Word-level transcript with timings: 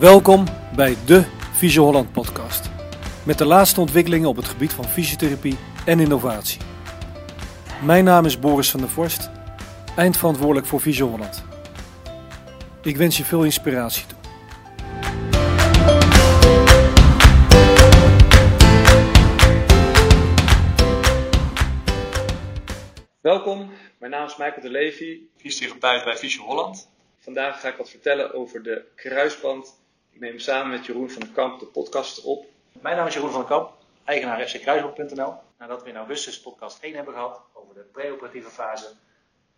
Welkom 0.00 0.44
bij 0.76 0.96
de 1.06 1.24
Visio 1.52 1.84
Holland 1.84 2.12
podcast. 2.12 2.70
Met 3.26 3.38
de 3.38 3.44
laatste 3.44 3.80
ontwikkelingen 3.80 4.28
op 4.28 4.36
het 4.36 4.48
gebied 4.48 4.72
van 4.72 4.84
fysiotherapie 4.84 5.58
en 5.86 6.00
innovatie. 6.00 6.60
Mijn 7.84 8.04
naam 8.04 8.24
is 8.24 8.38
Boris 8.38 8.70
van 8.70 8.80
der 8.80 8.88
Vorst, 8.88 9.30
eindverantwoordelijk 9.96 10.66
voor 10.66 10.80
Visio 10.80 11.08
Holland. 11.08 11.44
Ik 12.82 12.96
wens 12.96 13.16
je 13.16 13.24
veel 13.24 13.44
inspiratie 13.44 14.06
toe. 14.06 14.18
Welkom, 23.20 23.70
mijn 23.98 24.12
naam 24.12 24.26
is 24.26 24.36
Michael 24.36 24.62
de 24.62 24.70
Levy, 24.70 25.20
fysiotherapeut 25.36 26.04
bij 26.04 26.16
Visio 26.16 26.42
Holland. 26.42 26.88
Vandaag 27.18 27.60
ga 27.60 27.68
ik 27.68 27.76
wat 27.76 27.90
vertellen 27.90 28.34
over 28.34 28.62
de 28.62 28.84
kruisband. 28.94 29.79
Neem 30.20 30.38
samen 30.38 30.70
met 30.70 30.86
Jeroen 30.86 31.10
van 31.10 31.20
den 31.20 31.32
Kamp 31.32 31.60
de 31.60 31.66
podcast 31.66 32.24
op. 32.24 32.46
Mijn 32.80 32.96
naam 32.96 33.06
is 33.06 33.14
Jeroen 33.14 33.30
van 33.30 33.40
den 33.40 33.48
Kamp, 33.48 33.72
eigenaar 34.04 34.46
fckruisband.nl. 34.48 35.34
Nadat 35.58 35.82
we 35.82 35.88
in 35.88 35.96
augustus 35.96 36.40
podcast 36.40 36.82
1 36.82 36.94
hebben 36.94 37.14
gehad 37.14 37.40
over 37.52 37.74
de 37.74 37.80
preoperatieve 37.92 38.50
fase, 38.50 38.86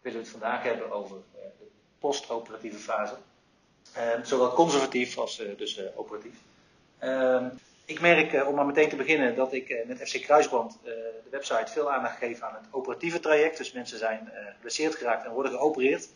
willen 0.01 0.19
we 0.19 0.25
het 0.25 0.33
vandaag 0.33 0.63
hebben 0.63 0.91
over 0.91 1.17
eh, 1.17 1.43
de 1.59 1.67
postoperatieve 1.99 2.79
fase. 2.79 3.15
Eh, 3.93 4.11
zowel 4.23 4.53
conservatief 4.53 5.19
als 5.19 5.41
eh, 5.41 5.57
dus 5.57 5.81
operatief. 5.95 6.37
Ehm, 6.99 7.49
ik 7.85 8.01
merk, 8.01 8.47
om 8.47 8.55
maar 8.55 8.67
meteen 8.67 8.89
te 8.89 8.97
beginnen, 8.97 9.35
dat 9.35 9.53
ik 9.53 9.85
met 9.87 10.09
FC 10.09 10.23
Kruisband 10.23 10.79
de 10.83 11.23
website 11.31 11.73
veel 11.73 11.93
aandacht 11.93 12.19
geef 12.19 12.41
aan 12.41 12.55
het 12.55 12.65
operatieve 12.71 13.21
traject. 13.21 13.59
Dus 13.59 13.73
mensen 13.73 13.99
zijn 13.99 14.33
geblesseerd 14.55 14.95
geraakt 14.95 15.25
en 15.25 15.33
worden 15.33 15.53
geopereerd. 15.53 16.09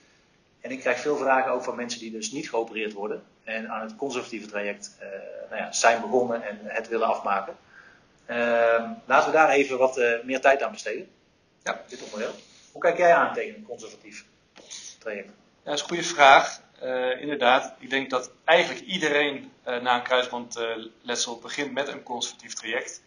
En 0.67 0.73
ik 0.73 0.81
krijg 0.81 1.01
veel 1.01 1.17
vragen 1.17 1.53
ook 1.53 1.65
van 1.65 1.77
mensen 1.77 2.01
die 2.01 2.11
dus 2.11 2.31
niet 2.31 2.49
geopereerd 2.49 2.93
worden 2.93 3.25
en 3.45 3.71
aan 3.71 3.81
het 3.81 3.97
conservatieve 3.97 4.47
traject 4.47 4.97
uh, 5.01 5.09
nou 5.51 5.63
ja, 5.63 5.73
zijn 5.73 6.01
begonnen 6.01 6.43
en 6.43 6.59
het 6.63 6.89
willen 6.89 7.07
afmaken. 7.07 7.57
Uh, 8.31 8.91
laten 9.05 9.31
we 9.31 9.37
daar 9.37 9.51
even 9.51 9.79
wat 9.79 9.99
uh, 9.99 10.23
meer 10.25 10.41
tijd 10.41 10.63
aan 10.63 10.71
besteden. 10.71 11.09
Ja, 11.63 11.83
dit 11.89 12.03
onderdeel. 12.03 12.35
Hoe 12.73 12.81
kijk 12.81 12.97
jij 12.97 13.15
aan 13.15 13.35
tegen 13.35 13.55
een 13.55 13.65
conservatief 13.65 14.25
traject? 14.99 15.29
Ja, 15.29 15.33
dat 15.65 15.75
is 15.75 15.81
een 15.81 15.89
goede 15.89 16.03
vraag. 16.03 16.61
Uh, 16.83 17.21
inderdaad, 17.21 17.75
ik 17.79 17.91
denk 17.91 18.11
dat 18.11 18.31
eigenlijk 18.45 18.87
iedereen 18.87 19.53
na 19.65 19.97
een 19.97 20.03
kruisbandletsel 20.03 21.39
begint 21.39 21.73
met 21.73 21.89
een 21.89 22.03
conservatief 22.03 22.55
traject. 22.55 23.03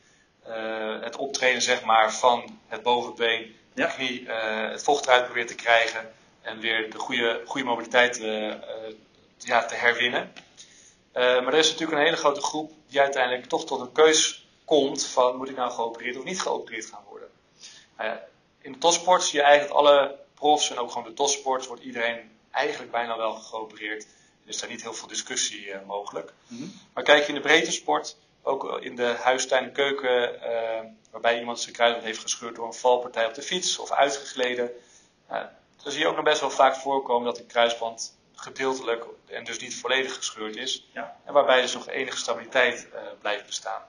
het 1.01 1.15
optreden 1.15 1.61
zeg 1.61 1.83
maar, 1.83 2.13
van 2.13 2.59
het 2.67 2.83
bovenbeen, 2.83 3.55
de 3.73 3.87
knie, 3.87 4.29
het 4.71 4.83
vocht 4.83 5.05
eruit 5.05 5.23
proberen 5.23 5.47
te 5.47 5.55
krijgen 5.55 6.17
en 6.41 6.59
weer 6.59 6.91
de 6.91 6.97
goede, 6.97 7.41
goede 7.45 7.65
mobiliteit 7.65 8.19
uh, 8.19 8.53
ja, 9.37 9.65
te 9.65 9.75
herwinnen. 9.75 10.33
Uh, 10.33 10.43
maar 11.13 11.53
er 11.53 11.59
is 11.59 11.71
natuurlijk 11.71 11.97
een 11.97 12.05
hele 12.05 12.17
grote 12.17 12.41
groep 12.41 12.71
die 12.87 12.99
uiteindelijk 12.99 13.45
toch 13.45 13.65
tot 13.65 13.79
een 13.79 13.91
keus 13.91 14.47
komt 14.65 15.05
van 15.05 15.37
moet 15.37 15.49
ik 15.49 15.55
nou 15.55 15.71
geopereerd 15.71 16.17
of 16.17 16.23
niet 16.23 16.41
geopereerd 16.41 16.85
gaan 16.85 17.03
worden. 17.09 17.29
Nou 17.97 18.17
in 18.61 18.71
de 18.71 18.77
topsport 18.77 19.23
zie 19.23 19.39
je 19.39 19.45
eigenlijk 19.45 19.73
dat 19.73 19.85
alle 19.85 20.15
profs 20.33 20.69
en 20.69 20.77
ook 20.77 20.91
gewoon 20.91 21.07
de 21.07 21.13
topsport 21.13 21.67
wordt 21.67 21.83
iedereen 21.83 22.31
eigenlijk 22.51 22.91
bijna 22.91 23.17
wel 23.17 23.33
geopereerd. 23.33 24.03
Er 24.43 24.49
is 24.49 24.59
daar 24.59 24.69
niet 24.69 24.81
heel 24.81 24.93
veel 24.93 25.07
discussie 25.07 25.75
mogelijk. 25.87 26.33
Mm 26.47 26.57
-hmm. 26.57 26.73
Maar 26.93 27.03
kijk 27.03 27.21
je 27.21 27.27
in 27.27 27.35
de 27.35 27.41
breedte 27.41 27.71
sport, 27.71 28.17
ook 28.41 28.81
in 28.81 28.95
de 28.95 29.15
huistuin 29.21 29.63
en 29.63 29.71
keuken, 29.71 30.39
waarbij 31.11 31.39
iemand 31.39 31.59
zijn 31.59 31.75
kruisband 31.75 32.05
heeft 32.05 32.19
gescheurd 32.19 32.55
door 32.55 32.65
een 32.65 32.73
valpartij 32.73 33.25
op 33.25 33.33
de 33.33 33.41
fiets 33.41 33.77
of 33.77 33.91
uitgegleden 33.91 34.71
dan 35.83 35.91
zie 35.91 36.01
je 36.01 36.07
ook 36.07 36.15
nog 36.15 36.25
best 36.25 36.41
wel 36.41 36.51
vaak 36.51 36.75
voorkomen 36.75 37.25
dat 37.25 37.35
de 37.35 37.45
kruisband 37.45 38.17
gedeeltelijk 38.35 39.05
en 39.25 39.43
dus 39.43 39.59
niet 39.59 39.75
volledig 39.75 40.15
gescheurd 40.15 40.55
is. 40.55 40.87
Ja. 40.93 41.17
En 41.25 41.33
waarbij 41.33 41.61
dus 41.61 41.73
nog 41.73 41.87
enige 41.87 42.17
stabiliteit 42.17 42.87
uh, 42.93 42.99
blijft 43.21 43.45
bestaan. 43.45 43.81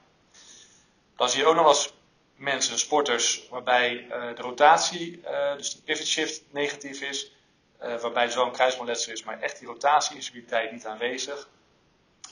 Dan 1.15 1.29
zie 1.29 1.39
je 1.39 1.45
ook 1.45 1.55
nog 1.55 1.65
als 1.65 1.93
mensen, 2.35 2.79
sporters, 2.79 3.47
waarbij 3.49 3.93
uh, 3.93 4.35
de 4.35 4.41
rotatie, 4.41 5.21
uh, 5.23 5.55
dus 5.55 5.75
de 5.75 5.81
pivot 5.81 6.05
shift 6.05 6.43
negatief 6.49 7.01
is. 7.01 7.31
waarbij 7.79 8.29
zo'n 8.29 8.51
kruisbandletsel 8.51 9.13
is, 9.13 9.23
maar 9.23 9.41
echt 9.41 9.59
die 9.59 9.67
rotatie-instabiliteit 9.67 10.71
niet 10.71 10.85
aanwezig. 10.85 11.49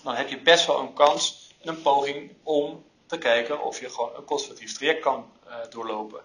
Dan 0.03 0.16
heb 0.16 0.29
je 0.29 0.41
best 0.41 0.66
wel 0.66 0.79
een 0.79 0.94
kans 0.94 1.53
en 1.62 1.67
een 1.67 1.81
poging 1.81 2.35
om 2.44 2.85
te 3.06 3.17
kijken 3.17 3.62
of 3.62 3.79
je 3.79 3.89
gewoon 3.89 4.16
een 4.16 4.25
conservatief 4.25 4.73
traject 4.73 5.01
kan 5.01 5.31
doorlopen. 5.69 6.22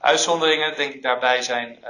Uitzonderingen, 0.00 0.76
denk 0.76 0.94
ik, 0.94 1.02
daarbij 1.02 1.42
zijn 1.42 1.78
uh, 1.82 1.88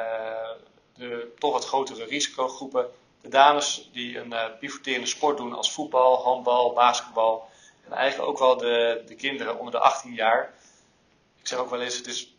de 0.95 1.35
toch 1.39 1.53
wat 1.53 1.67
grotere 1.67 2.05
risicogroepen. 2.05 2.91
De 3.21 3.29
dames 3.29 3.91
die 3.93 4.19
een 4.19 4.33
uh, 4.33 4.45
pivoterende 4.59 5.07
sport 5.07 5.37
doen 5.37 5.55
als 5.55 5.73
voetbal, 5.73 6.23
handbal, 6.23 6.73
basketbal. 6.73 7.49
En 7.85 7.93
eigenlijk 7.93 8.31
ook 8.31 8.39
wel 8.39 8.57
de, 8.57 9.03
de 9.07 9.15
kinderen 9.15 9.59
onder 9.59 9.73
de 9.73 9.79
18 9.79 10.15
jaar. 10.15 10.55
Ik 11.41 11.47
zeg 11.47 11.59
ook 11.59 11.71
wel 11.71 11.81
eens, 11.81 11.97
het 11.97 12.07
is 12.07 12.35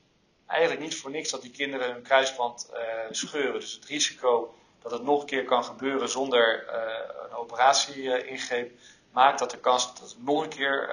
eigenlijk 0.47 0.81
niet 0.81 0.95
voor 0.95 1.11
niks 1.11 1.29
dat 1.29 1.41
die 1.41 1.51
kinderen 1.51 1.91
hun 1.91 2.01
kruisband 2.01 2.69
uh, 2.73 2.79
scheuren. 3.11 3.59
Dus 3.59 3.73
het 3.73 3.85
risico 3.85 4.55
dat 4.81 4.91
het 4.91 5.03
nog 5.03 5.21
een 5.21 5.27
keer 5.27 5.45
kan 5.45 5.63
gebeuren 5.63 6.09
zonder 6.09 6.67
een 7.29 7.35
operatie-ingreep, 7.35 8.79
maakt 9.11 9.39
dat 9.39 9.51
de 9.51 9.59
kans 9.59 9.87
dat 9.87 10.09
het 10.09 10.23
nog 10.23 10.43
een 10.43 10.49
keer 10.49 10.87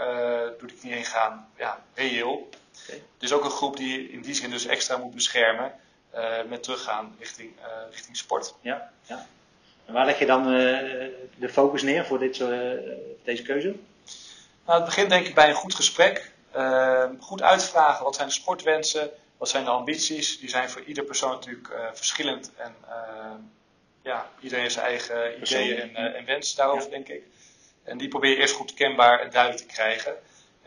door 0.59 0.69
de 0.69 0.75
knie 0.75 0.93
heen 0.93 1.05
gaan, 1.05 1.51
ja, 1.57 1.85
reëel. 1.95 2.49
Okay. 2.89 3.03
Dus 3.19 3.33
ook 3.33 3.45
een 3.45 3.51
groep 3.51 3.77
die 3.77 4.11
in 4.11 4.23
die 4.23 4.35
zin 4.35 4.51
dus 4.51 4.67
extra 4.67 4.97
moet 4.97 5.15
beschermen 5.15 5.73
uh, 6.15 6.43
met 6.49 6.63
teruggaan 6.63 7.17
richting, 7.19 7.53
uh, 7.59 7.67
richting 7.91 8.17
sport. 8.17 8.55
Ja, 8.61 8.93
ja. 9.07 9.27
En 9.87 9.93
waar 9.93 10.07
leg 10.07 10.19
je 10.19 10.27
dan 10.27 10.53
uh, 10.53 10.59
de 11.37 11.49
focus 11.49 11.83
neer 11.83 12.05
voor 12.05 12.19
dit, 12.19 12.37
deze 13.25 13.43
keuze? 13.43 13.75
Nou, 14.67 14.79
het 14.79 14.85
begint 14.85 15.11
denk 15.11 15.27
ik 15.27 15.35
bij 15.35 15.49
een 15.49 15.55
goed 15.55 15.75
gesprek. 15.75 16.33
goed 17.21 17.43
uitvragen, 17.43 18.05
wat 18.05 18.15
zijn 18.15 18.29
de 18.29 18.35
sportwensen? 18.35 19.11
Wat 19.37 19.49
zijn 19.49 19.65
de 19.65 19.71
ambities? 19.71 20.39
Die 20.39 20.49
zijn 20.49 20.71
voor 20.71 20.83
ieder 20.83 21.05
persoon 21.05 21.31
natuurlijk 21.31 21.69
verschillend. 21.93 22.51
En 22.57 22.75
ja, 24.03 24.31
iedereen 24.41 24.63
heeft 24.63 24.75
zijn 24.75 24.87
eigen 24.87 25.43
ideeën 25.43 25.97
en, 25.97 26.15
en 26.15 26.25
wensen 26.25 26.57
daarover, 26.57 26.85
ja. 26.85 26.91
denk 26.91 27.09
ik. 27.09 27.23
En 27.85 27.99
die 27.99 28.09
probeer 28.09 28.31
je 28.31 28.37
eerst 28.37 28.55
goed 28.55 28.75
kenbaar 28.75 29.21
en 29.21 29.31
duidelijk 29.31 29.63
te 29.67 29.75
krijgen. 29.75 30.17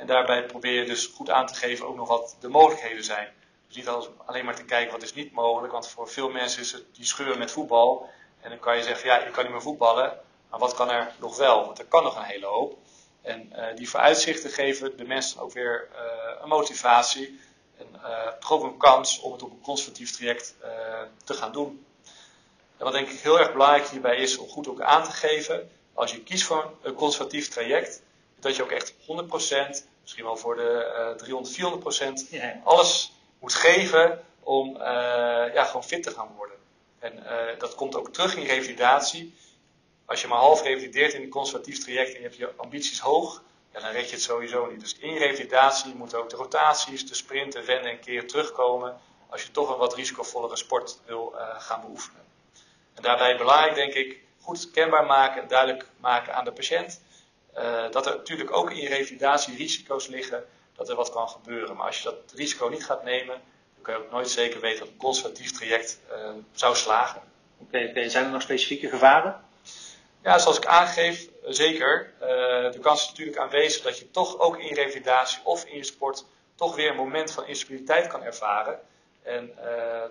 En 0.01 0.07
daarbij 0.07 0.45
probeer 0.45 0.79
je 0.79 0.85
dus 0.85 1.06
goed 1.06 1.29
aan 1.29 1.47
te 1.47 1.53
geven 1.53 1.88
ook 1.88 1.95
nog 1.95 2.07
wat 2.07 2.38
de 2.39 2.47
mogelijkheden 2.47 3.03
zijn. 3.03 3.34
Dus 3.67 3.75
niet 3.75 3.88
alleen 4.25 4.45
maar 4.45 4.56
te 4.56 4.66
kijken 4.66 4.91
wat 4.91 5.01
is 5.03 5.13
niet 5.13 5.31
mogelijk, 5.31 5.73
want 5.73 5.88
voor 5.88 6.07
veel 6.07 6.29
mensen 6.29 6.62
is 6.62 6.72
het 6.72 6.84
die 6.95 7.06
scheuren 7.06 7.38
met 7.38 7.51
voetbal. 7.51 8.09
En 8.39 8.50
dan 8.50 8.59
kan 8.59 8.78
je 8.78 8.84
zeggen, 8.84 9.09
ja, 9.09 9.23
je 9.23 9.31
kan 9.31 9.44
niet 9.44 9.51
meer 9.51 9.62
voetballen, 9.62 10.19
maar 10.50 10.59
wat 10.59 10.73
kan 10.73 10.89
er 10.89 11.12
nog 11.19 11.38
wel? 11.38 11.66
Want 11.66 11.79
er 11.79 11.85
kan 11.85 12.03
nog 12.03 12.16
een 12.16 12.23
hele 12.23 12.45
hoop. 12.45 12.78
En 13.22 13.53
uh, 13.56 13.66
die 13.75 13.89
vooruitzichten 13.89 14.50
geven 14.50 14.97
de 14.97 15.03
mensen 15.03 15.41
ook 15.41 15.53
weer 15.53 15.89
uh, 15.94 16.00
een 16.41 16.50
motivatie 16.50 17.39
en 17.78 17.88
uh, 17.95 18.28
toch 18.28 18.63
een 18.63 18.78
kans 18.78 19.19
om 19.19 19.31
het 19.31 19.44
op 19.44 19.51
een 19.51 19.62
conservatief 19.62 20.12
traject 20.12 20.56
te 21.23 21.33
gaan 21.33 21.51
doen. 21.51 21.85
En 22.78 22.83
wat 22.83 22.94
denk 22.94 23.09
ik 23.09 23.19
heel 23.19 23.39
erg 23.39 23.51
belangrijk 23.51 23.88
hierbij 23.88 24.16
is 24.16 24.38
om 24.38 24.50
goed 24.50 24.68
ook 24.68 24.81
aan 24.81 25.03
te 25.03 25.12
geven, 25.12 25.72
als 25.94 26.12
je 26.12 26.23
kiest 26.23 26.44
voor 26.44 26.73
een 26.81 26.94
conservatief 26.94 27.47
traject, 27.50 28.01
dat 28.39 28.56
je 28.56 28.63
ook 28.63 28.72
echt 28.72 28.94
100% 28.94 29.89
misschien 30.11 30.33
wel 30.33 30.41
voor 30.41 30.55
de 30.55 31.09
uh, 31.09 31.16
300, 31.16 31.53
400 31.53 31.83
procent, 31.83 32.27
ja. 32.29 32.61
alles 32.63 33.11
moet 33.39 33.53
geven 33.53 34.23
om 34.39 34.75
uh, 34.75 34.81
ja, 35.53 35.63
gewoon 35.63 35.83
fit 35.83 36.03
te 36.03 36.11
gaan 36.11 36.33
worden. 36.35 36.55
En 36.99 37.17
uh, 37.17 37.59
dat 37.59 37.75
komt 37.75 37.95
ook 37.95 38.13
terug 38.13 38.35
in 38.35 38.45
revalidatie. 38.45 39.35
Als 40.05 40.21
je 40.21 40.27
maar 40.27 40.38
half 40.38 40.63
revalideert 40.63 41.13
in 41.13 41.21
een 41.21 41.29
conservatief 41.29 41.83
traject 41.83 42.09
en 42.09 42.16
je 42.16 42.21
hebt 42.21 42.35
je 42.38 42.53
ambities 42.57 43.00
hoog, 43.00 43.44
ja, 43.73 43.79
dan 43.79 43.91
red 43.91 44.09
je 44.09 44.16
het 44.16 44.23
sowieso 44.23 44.66
niet. 44.66 44.79
Dus 44.79 44.97
in 44.97 45.17
revalidatie 45.17 45.95
moeten 45.95 46.19
ook 46.19 46.29
de 46.29 46.35
rotaties, 46.35 47.07
de 47.07 47.16
sprinten, 47.16 47.66
wenden 47.66 47.91
en 47.91 48.00
keren 48.00 48.27
terugkomen. 48.27 49.00
Als 49.30 49.44
je 49.44 49.51
toch 49.51 49.69
een 49.69 49.77
wat 49.77 49.95
risicovollere 49.95 50.57
sport 50.57 51.00
wil 51.06 51.33
uh, 51.36 51.62
gaan 51.62 51.81
beoefenen. 51.81 52.21
En 52.94 53.03
daarbij 53.03 53.38
belangrijk, 53.38 53.75
denk 53.75 53.94
ik, 53.94 54.19
goed 54.41 54.71
kenbaar 54.71 55.06
maken 55.06 55.41
en 55.41 55.47
duidelijk 55.47 55.86
maken 55.97 56.36
aan 56.36 56.45
de 56.45 56.51
patiënt 56.51 57.01
uh, 57.57 57.92
dat 57.92 58.06
er 58.06 58.15
natuurlijk 58.15 58.56
ook 58.56 58.71
in 58.71 58.81
je 58.81 58.88
revalidatie 58.88 59.56
risico's 59.56 60.07
liggen 60.07 60.45
dat 60.75 60.89
er 60.89 60.95
wat 60.95 61.12
kan 61.12 61.30
gebeuren. 61.30 61.75
Maar 61.75 61.86
als 61.86 61.98
je 61.98 62.03
dat 62.03 62.15
risico 62.36 62.68
niet 62.68 62.86
gaat 62.86 63.03
nemen, 63.03 63.42
dan 63.74 63.81
kun 63.81 63.94
je 63.94 64.00
ook 64.00 64.12
nooit 64.12 64.30
zeker 64.30 64.59
weten 64.62 64.80
dat 64.80 64.88
een 64.88 64.98
conservatief 64.98 65.51
traject 65.51 66.00
uh, 66.12 66.30
zou 66.51 66.75
slagen. 66.75 67.21
Oké, 67.57 67.75
okay, 67.75 67.89
okay. 67.89 68.09
zijn 68.09 68.25
er 68.25 68.31
nog 68.31 68.42
specifieke 68.42 68.89
gevaren? 68.89 69.42
Ja, 70.24 70.39
zoals 70.39 70.57
ik 70.57 70.65
aangeef, 70.65 71.30
zeker. 71.45 72.13
Uh, 72.21 72.27
de 72.71 72.80
kans 72.81 73.01
is 73.01 73.09
natuurlijk 73.09 73.38
aanwezig 73.38 73.83
dat 73.83 73.98
je 73.98 74.12
toch 74.12 74.39
ook 74.39 74.57
in 74.57 74.74
revalidatie 74.74 75.42
of 75.44 75.65
in 75.65 75.77
je 75.77 75.83
sport 75.83 76.25
toch 76.56 76.75
weer 76.75 76.89
een 76.89 76.95
moment 76.95 77.31
van 77.31 77.45
instabiliteit 77.45 78.07
kan 78.07 78.24
ervaren. 78.24 78.80
En 79.24 79.53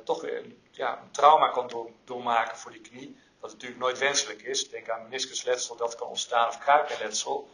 toch 0.05 0.21
weer 0.21 0.37
een, 0.37 0.63
ja, 0.71 0.99
een 1.03 1.11
trauma 1.11 1.49
kan 1.49 1.69
door, 1.69 1.91
doormaken 2.05 2.57
voor 2.57 2.71
die 2.71 2.81
knie. 2.81 3.17
Wat 3.41 3.51
natuurlijk 3.53 3.81
nooit 3.81 3.99
wenselijk 3.99 4.43
is. 4.43 4.69
Denk 4.69 4.89
aan 4.89 5.03
meniscusletsel, 5.03 5.77
dat 5.77 5.95
kan 5.95 6.09
ontstaan, 6.09 6.49
of 6.49 6.59
kruipenletsel. 6.59 7.49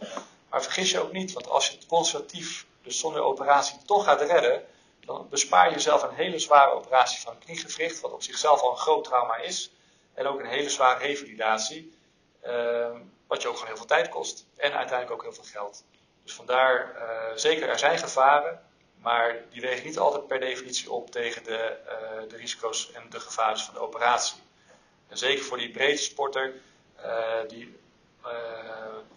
Maar 0.51 0.63
vergis 0.63 0.91
je 0.91 1.01
ook 1.01 1.13
niet, 1.13 1.33
want 1.33 1.49
als 1.49 1.69
je 1.69 1.77
het 1.77 1.87
conservatief, 1.87 2.67
dus 2.83 2.99
zonder 2.99 3.23
operatie, 3.23 3.79
toch 3.85 4.05
gaat 4.05 4.21
redden, 4.21 4.65
dan 5.01 5.29
bespaar 5.29 5.69
je 5.69 5.75
jezelf 5.75 6.03
een 6.03 6.15
hele 6.15 6.39
zware 6.39 6.71
operatie 6.71 7.21
van 7.21 7.37
een 7.47 8.01
wat 8.01 8.13
op 8.13 8.23
zichzelf 8.23 8.61
al 8.61 8.71
een 8.71 8.77
groot 8.77 9.05
trauma 9.05 9.37
is. 9.37 9.71
En 10.15 10.27
ook 10.27 10.41
een 10.41 10.47
hele 10.47 10.71
zware 10.71 10.99
revalidatie. 10.99 11.99
Uh, 12.47 12.97
wat 13.27 13.43
je 13.43 13.49
ook 13.49 13.55
gewoon 13.55 13.69
heel 13.69 13.77
veel 13.77 13.87
tijd 13.87 14.09
kost. 14.09 14.47
En 14.57 14.73
uiteindelijk 14.73 15.11
ook 15.11 15.23
heel 15.23 15.33
veel 15.33 15.51
geld. 15.53 15.85
Dus 16.25 16.35
vandaar, 16.35 16.97
zeker 17.35 17.69
er 17.69 17.79
zijn 17.79 17.99
gevaren, 17.99 18.63
maar 18.99 19.45
die 19.51 19.61
wegen 19.61 19.87
niet 19.87 19.99
altijd 19.99 20.27
per 20.27 20.41
definitie 20.41 20.91
op 20.93 21.11
tegen 21.11 21.45
de, 21.45 21.77
de 22.29 22.37
risico's 22.37 22.93
en 22.93 23.11
de 23.11 23.21
gevaren 23.21 23.59
van 23.59 23.75
de 23.75 23.81
operatie. 23.81 24.43
En 25.09 25.19
zeker 25.19 25.45
voor 25.45 25.59
die 25.59 25.71
breedte 25.71 26.03
sporter, 26.03 26.53
die, 27.49 27.77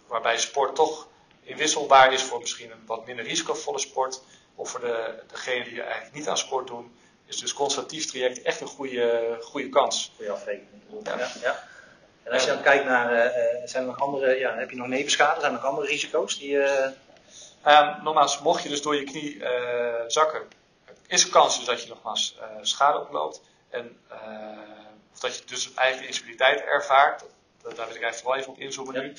waarbij 0.06 0.38
sport 0.38 0.74
toch 0.74 1.08
inwisselbaar 1.42 2.12
is 2.12 2.22
voor 2.22 2.40
misschien 2.40 2.70
een 2.70 2.86
wat 2.86 3.06
minder 3.06 3.24
risicovolle 3.24 3.78
sport, 3.78 4.22
of 4.54 4.70
voor 4.70 4.80
de, 4.80 5.22
degene 5.26 5.64
die 5.64 5.82
eigenlijk 5.82 6.14
niet 6.14 6.28
aan 6.28 6.38
sport 6.38 6.66
doen, 6.66 6.94
is 7.26 7.36
dus 7.36 7.52
conservatief 7.52 8.06
traject 8.06 8.42
echt 8.42 8.60
een 8.60 8.66
goede, 8.66 9.36
goede 9.40 9.68
kans. 9.68 10.12
Goede 10.16 10.32
afrekening. 10.32 10.82
Ja. 11.04 11.30
ja. 11.40 11.68
En 12.22 12.32
als 12.32 12.44
je 12.44 12.48
dan 12.48 12.62
kijkt 12.62 12.84
naar, 12.84 13.12
uh, 13.12 13.68
zijn 13.68 13.82
er 13.82 13.88
nog 13.88 14.00
andere, 14.00 14.38
ja, 14.38 14.54
heb 14.54 14.70
je 14.70 14.76
nog 14.76 14.86
nevenschade, 14.86 15.40
zijn 15.40 15.52
er 15.52 15.58
nog 15.58 15.68
andere 15.68 15.86
risico's 15.86 16.38
die... 16.38 16.52
Uh... 16.52 16.86
Um, 17.66 18.02
nogmaals, 18.02 18.40
mocht 18.40 18.62
je 18.62 18.68
dus 18.68 18.82
door 18.82 18.96
je 18.96 19.04
knie 19.04 19.34
uh, 19.34 19.94
zakken, 20.06 20.42
is 21.06 21.24
er 21.24 21.30
kans 21.30 21.56
dus 21.56 21.66
dat 21.66 21.82
je 21.82 21.88
nogmaals 21.88 22.38
schade 22.60 23.00
oploopt. 23.00 23.40
En, 23.68 23.98
dat 25.20 25.38
je 25.38 25.44
dus 25.44 25.74
eigen 25.74 26.06
instabiliteit 26.06 26.60
ervaart. 26.60 27.24
Dat, 27.62 27.76
daar 27.76 27.86
wil 27.86 27.96
ik 27.96 28.02
eigenlijk 28.02 28.16
vooral 28.16 28.38
even 28.38 28.52
op 28.52 28.58
inzoomen 28.58 28.94
nu. 28.94 29.14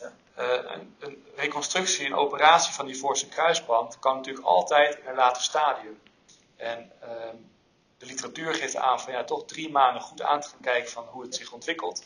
Ja, 0.00 0.12
een, 0.34 0.96
een, 0.98 1.24
reconstructie, 1.36 2.06
een 2.06 2.14
operatie 2.14 2.72
van 2.72 2.86
die 2.86 2.96
voorste 2.96 3.28
kruisband 3.28 3.98
kan 3.98 4.16
natuurlijk 4.16 4.46
altijd 4.46 4.98
in 4.98 5.06
een 5.06 5.14
later 5.14 5.42
stadium. 5.42 6.00
En 6.56 6.92
ehm, 7.00 7.36
de 7.98 8.06
literatuur 8.06 8.54
geeft 8.54 8.76
aan 8.76 9.00
van 9.00 9.12
ja, 9.12 9.24
toch 9.24 9.44
drie 9.44 9.70
maanden 9.70 10.02
goed 10.02 10.22
aan 10.22 10.40
te 10.40 10.48
gaan 10.48 10.60
kijken 10.60 10.90
van 10.90 11.04
hoe 11.04 11.22
het 11.22 11.34
zich 11.34 11.52
ontwikkelt. 11.52 12.04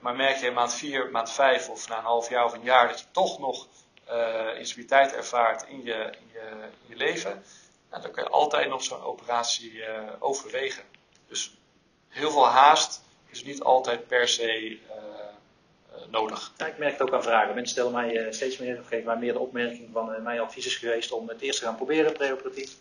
Maar 0.00 0.16
merk 0.16 0.36
je 0.36 0.46
in 0.46 0.52
maand 0.52 0.74
vier, 0.74 1.10
maand 1.10 1.30
vijf 1.30 1.68
of 1.68 1.88
na 1.88 1.98
een 1.98 2.04
half 2.04 2.28
jaar 2.28 2.44
of 2.44 2.52
een 2.52 2.62
jaar 2.62 2.88
dat 2.88 3.00
je 3.00 3.06
toch 3.10 3.38
nog 3.38 3.66
uh, 4.08 4.58
instabiliteit 4.58 5.12
ervaart 5.12 5.62
in 5.68 5.82
je, 5.84 5.94
in 5.94 6.28
je, 6.32 6.50
in 6.62 6.88
je 6.88 6.96
leven, 6.96 7.44
nou, 7.90 8.02
dan 8.02 8.10
kun 8.10 8.22
je 8.22 8.28
altijd 8.28 8.68
nog 8.68 8.82
zo'n 8.82 9.02
operatie 9.02 9.72
uh, 9.72 10.12
overwegen. 10.18 10.84
Dus 11.28 11.58
heel 12.08 12.30
veel 12.30 12.46
haast 12.46 13.02
is 13.26 13.44
niet 13.44 13.62
altijd 13.62 14.06
per 14.06 14.28
se 14.28 14.70
uh, 14.70 14.78
nodig. 16.10 16.52
Ja, 16.56 16.66
ik 16.66 16.78
merk 16.78 16.92
het 16.92 17.02
ook 17.02 17.12
aan 17.12 17.22
vragen. 17.22 17.54
Mensen 17.54 17.72
stellen 17.72 17.92
mij 17.92 18.32
steeds 18.32 18.58
meer, 18.58 18.78
of 18.78 18.88
geven 18.88 19.06
mij 19.06 19.16
meer 19.16 19.32
de 19.32 19.38
opmerking 19.38 19.88
van 19.92 20.22
mijn 20.22 20.40
advies 20.40 20.66
is 20.66 20.76
geweest 20.76 21.12
om 21.12 21.28
het 21.28 21.40
eerst 21.40 21.58
te 21.58 21.64
gaan 21.64 21.76
proberen 21.76 22.12
preoperatief. 22.12 22.76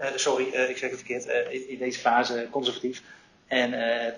Uh, 0.00 0.06
sorry, 0.14 0.46
uh, 0.54 0.68
ik 0.68 0.76
zeg 0.76 0.90
het 0.90 0.98
verkeerd, 0.98 1.26
uh, 1.26 1.52
in, 1.52 1.68
in, 1.68 1.78
deze 1.78 1.98
fase 1.98 2.48
conservatief. 2.50 3.02
En 3.46 3.70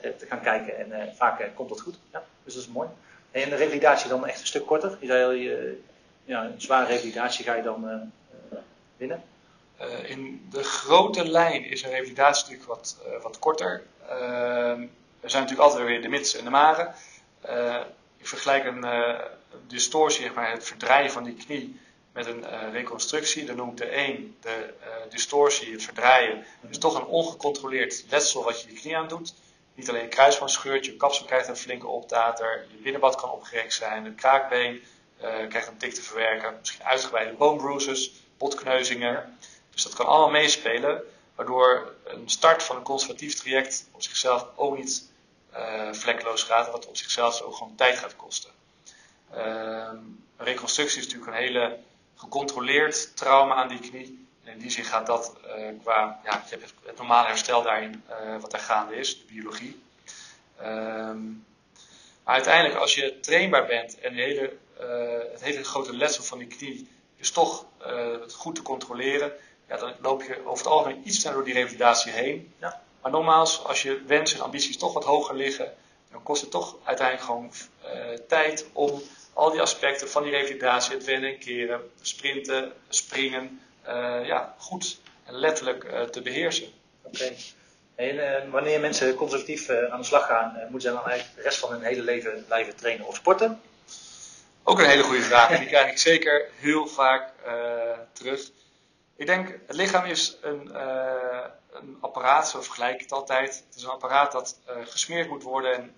te 0.03 0.27
gaan 0.29 0.41
kijken. 0.41 0.93
En 0.93 1.15
vaak 1.17 1.51
komt 1.55 1.69
dat 1.69 1.81
goed. 1.81 1.99
Ja, 2.13 2.25
dus 2.45 2.55
dat 2.55 2.63
is 2.63 2.69
mooi. 2.69 2.89
En 3.31 3.51
de 3.51 3.57
revalidatie 3.57 4.09
dan 4.09 4.27
echt 4.27 4.41
een 4.41 4.47
stuk 4.47 4.67
korter. 4.67 4.97
Je 5.01 5.07
zei 5.07 5.25
al, 5.25 5.33
ja, 6.25 6.45
een 6.45 6.61
zware 6.61 6.87
revalidatie 6.87 7.45
ga 7.45 7.55
je 7.55 7.63
dan 7.63 8.13
winnen. 8.97 9.23
in 10.07 10.47
de 10.51 10.63
grote 10.63 11.29
lijn 11.29 11.65
is 11.65 11.83
een 11.83 11.91
revalidatie 11.91 12.43
natuurlijk 12.43 12.69
wat, 12.69 12.97
wat 13.23 13.39
korter. 13.39 13.83
Ehm, 14.11 14.81
er 15.21 15.31
zijn 15.31 15.43
natuurlijk 15.43 15.71
altijd 15.71 15.87
weer 15.87 16.03
de 16.03 16.09
mits 16.09 16.37
en 16.37 16.45
de 16.45 16.51
maren. 16.51 16.95
ik 18.19 18.27
vergelijk 18.27 18.65
een, 18.65 18.83
een 18.83 19.69
distorsie, 19.69 20.23
zeg 20.23 20.35
maar, 20.35 20.51
het 20.51 20.65
verdraaien 20.65 21.11
van 21.11 21.25
die 21.25 21.35
knie 21.35 21.81
met 22.13 22.27
een 22.27 22.41
uh, 22.41 22.73
reconstructie. 22.73 23.45
Dan 23.45 23.57
noemt 23.57 23.79
de 23.79 23.97
een 23.97 24.37
de 24.41 24.75
uh, 24.81 25.11
distorsie, 25.11 25.73
het 25.73 25.83
verdraaien. 25.83 26.45
Dus 26.61 26.79
toch 26.79 26.95
een 26.95 27.07
ongecontroleerd 27.07 28.05
letsel 28.09 28.45
wat 28.45 28.63
je 28.63 28.73
je 28.73 28.81
knie 28.81 28.97
aan 28.97 29.09
doet. 29.09 29.35
Niet 29.75 29.89
alleen 29.89 30.03
een 30.03 30.09
kruisband 30.09 30.51
scheurt, 30.51 30.85
je 30.85 30.97
kapsel 30.97 31.27
krijgt 31.27 31.49
een 31.49 31.57
flinke 31.57 31.87
optater, 31.87 32.67
je 32.71 32.83
binnenbad 32.83 33.17
kan 33.17 33.31
opgerekt 33.31 33.73
zijn, 33.73 34.05
het 34.05 34.15
kraakbeen 34.15 34.83
krijgt 35.49 35.69
een 35.69 35.77
tik 35.77 35.95
te 35.95 36.03
verwerken, 36.03 36.57
misschien 36.59 36.85
uitgebreide 36.85 37.33
bone 37.33 37.59
bruises, 37.59 38.13
botkneuzingen. 38.39 39.39
Dus 39.71 39.83
dat 39.83 39.95
kan 39.95 40.07
allemaal 40.07 40.31
meespelen, 40.31 41.03
waardoor 41.41 41.95
een 42.05 42.29
start 42.29 42.63
van 42.63 42.77
een 42.77 42.83
conservatief 42.83 43.35
traject 43.35 43.89
op 43.93 44.03
zichzelf 44.03 44.47
ook 44.57 44.77
niet 44.77 45.09
vlekkeloos 45.93 46.43
gaat, 46.43 46.71
wat 46.71 46.87
op 46.87 46.97
zichzelf 46.97 47.41
ook 47.41 47.55
gewoon 47.55 47.75
tijd 47.75 47.99
gaat 47.99 48.17
kosten. 48.17 48.51
Ehm, 49.35 49.97
reconstructie 50.37 50.99
is 50.99 51.05
natuurlijk 51.05 51.33
een 51.33 51.43
hele 51.43 51.79
gecontroleerd 52.17 53.17
trauma 53.17 53.55
aan 53.55 53.69
die 53.69 53.79
knie. 53.79 54.27
En 54.45 54.53
in 54.53 54.59
die 54.59 54.71
zin 54.71 54.85
gaat 54.85 55.07
dat 55.07 55.37
uh, 55.47 55.69
qua, 55.83 56.21
ja, 56.25 56.45
het 56.85 56.97
normale 56.97 57.27
herstel 57.27 57.63
daarin, 57.63 58.05
uh, 58.11 58.41
wat 58.41 58.51
daar 58.51 58.61
gaande 58.61 58.95
is, 58.95 59.19
de 59.19 59.33
biologie. 59.33 59.83
Um, 60.63 61.45
maar 62.25 62.35
uiteindelijk, 62.35 62.81
als 62.81 62.95
je 62.95 63.21
trainbaar 63.21 63.67
bent 63.67 64.01
en 64.01 64.15
hele, 64.15 64.57
uh, 64.81 65.33
het 65.33 65.43
hele 65.43 65.65
grote 65.65 65.97
letsel 65.97 66.25
van 66.25 66.39
die 66.39 66.47
knie 66.47 66.89
is 67.17 67.31
toch 67.31 67.67
goed 68.29 68.55
te 68.55 68.63
controleren, 68.63 69.33
ja, 69.71 69.77
dan 69.77 69.93
loop 70.01 70.23
je 70.23 70.47
over 70.47 70.65
het 70.65 70.73
algemeen 70.73 71.03
iets 71.05 71.21
sneller 71.21 71.37
door 71.37 71.47
die 71.47 71.55
revalidatie 71.55 72.13
heen. 72.13 72.55
Ja. 72.59 72.83
Maar 73.03 73.11
nogmaals, 73.11 73.65
als 73.65 73.83
je 73.83 74.03
wensen 74.07 74.39
en 74.39 74.45
ambities 74.45 74.77
toch 74.77 74.93
wat 74.93 75.05
hoger 75.05 75.35
liggen, 75.35 75.75
dan 76.11 76.23
kost 76.23 76.41
het 76.41 76.51
toch 76.51 76.77
uiteindelijk 76.85 77.27
gewoon 77.27 77.53
tijd 78.29 78.67
om 78.73 79.03
al 79.33 79.51
die 79.51 79.61
aspecten 79.61 80.11
van 80.11 80.23
die 80.23 80.33
revalidatie, 80.33 80.95
het 80.95 81.05
wennen 81.05 81.31
en 81.31 81.39
keren, 81.39 81.91
sprinten, 82.01 82.73
springen, 82.89 83.61
uh, 83.89 84.27
ja, 84.27 84.55
goed 84.59 85.01
en 85.25 85.35
letterlijk 85.35 85.85
uh, 85.85 86.03
te 86.03 86.23
beheersen. 86.23 86.69
Oké. 87.03 87.35
En 87.95 88.51
wanneer 88.51 88.81
mensen 88.81 89.15
conservatief 89.15 89.69
aan 89.69 90.01
de 90.01 90.07
slag 90.07 90.27
gaan, 90.27 90.67
moeten 90.71 90.91
ze 90.91 90.97
dan 90.97 91.07
eigenlijk 91.07 91.37
de 91.37 91.43
rest 91.43 91.59
van 91.59 91.71
hun 91.71 91.83
hele 91.83 92.03
leven 92.03 92.45
blijven 92.47 92.77
trainen 92.77 93.07
of 93.07 93.17
sporten? 93.17 93.61
Ook 94.63 94.79
een 94.79 94.89
hele 94.89 95.03
goede 95.03 95.23
vraag. 95.23 95.59
Die 95.59 95.67
krijg 95.67 95.91
ik 95.91 95.99
zeker 95.99 96.49
heel 96.57 96.87
vaak 96.87 97.33
terug. 98.13 98.51
Ik 99.21 99.27
denk, 99.27 99.59
het 99.67 99.77
lichaam 99.77 100.05
is 100.05 100.37
een, 100.41 100.81
een 101.73 101.97
apparaat, 102.01 102.49
zo 102.49 102.63
vergelijk 102.63 102.95
ik 102.95 103.01
het 103.01 103.13
altijd. 103.13 103.65
Het 103.67 103.77
is 103.77 103.83
een 103.83 103.91
apparaat 103.91 104.33
dat 104.33 104.59
gesmeerd 104.85 105.29
moet 105.29 105.43
worden 105.43 105.75
en 105.75 105.95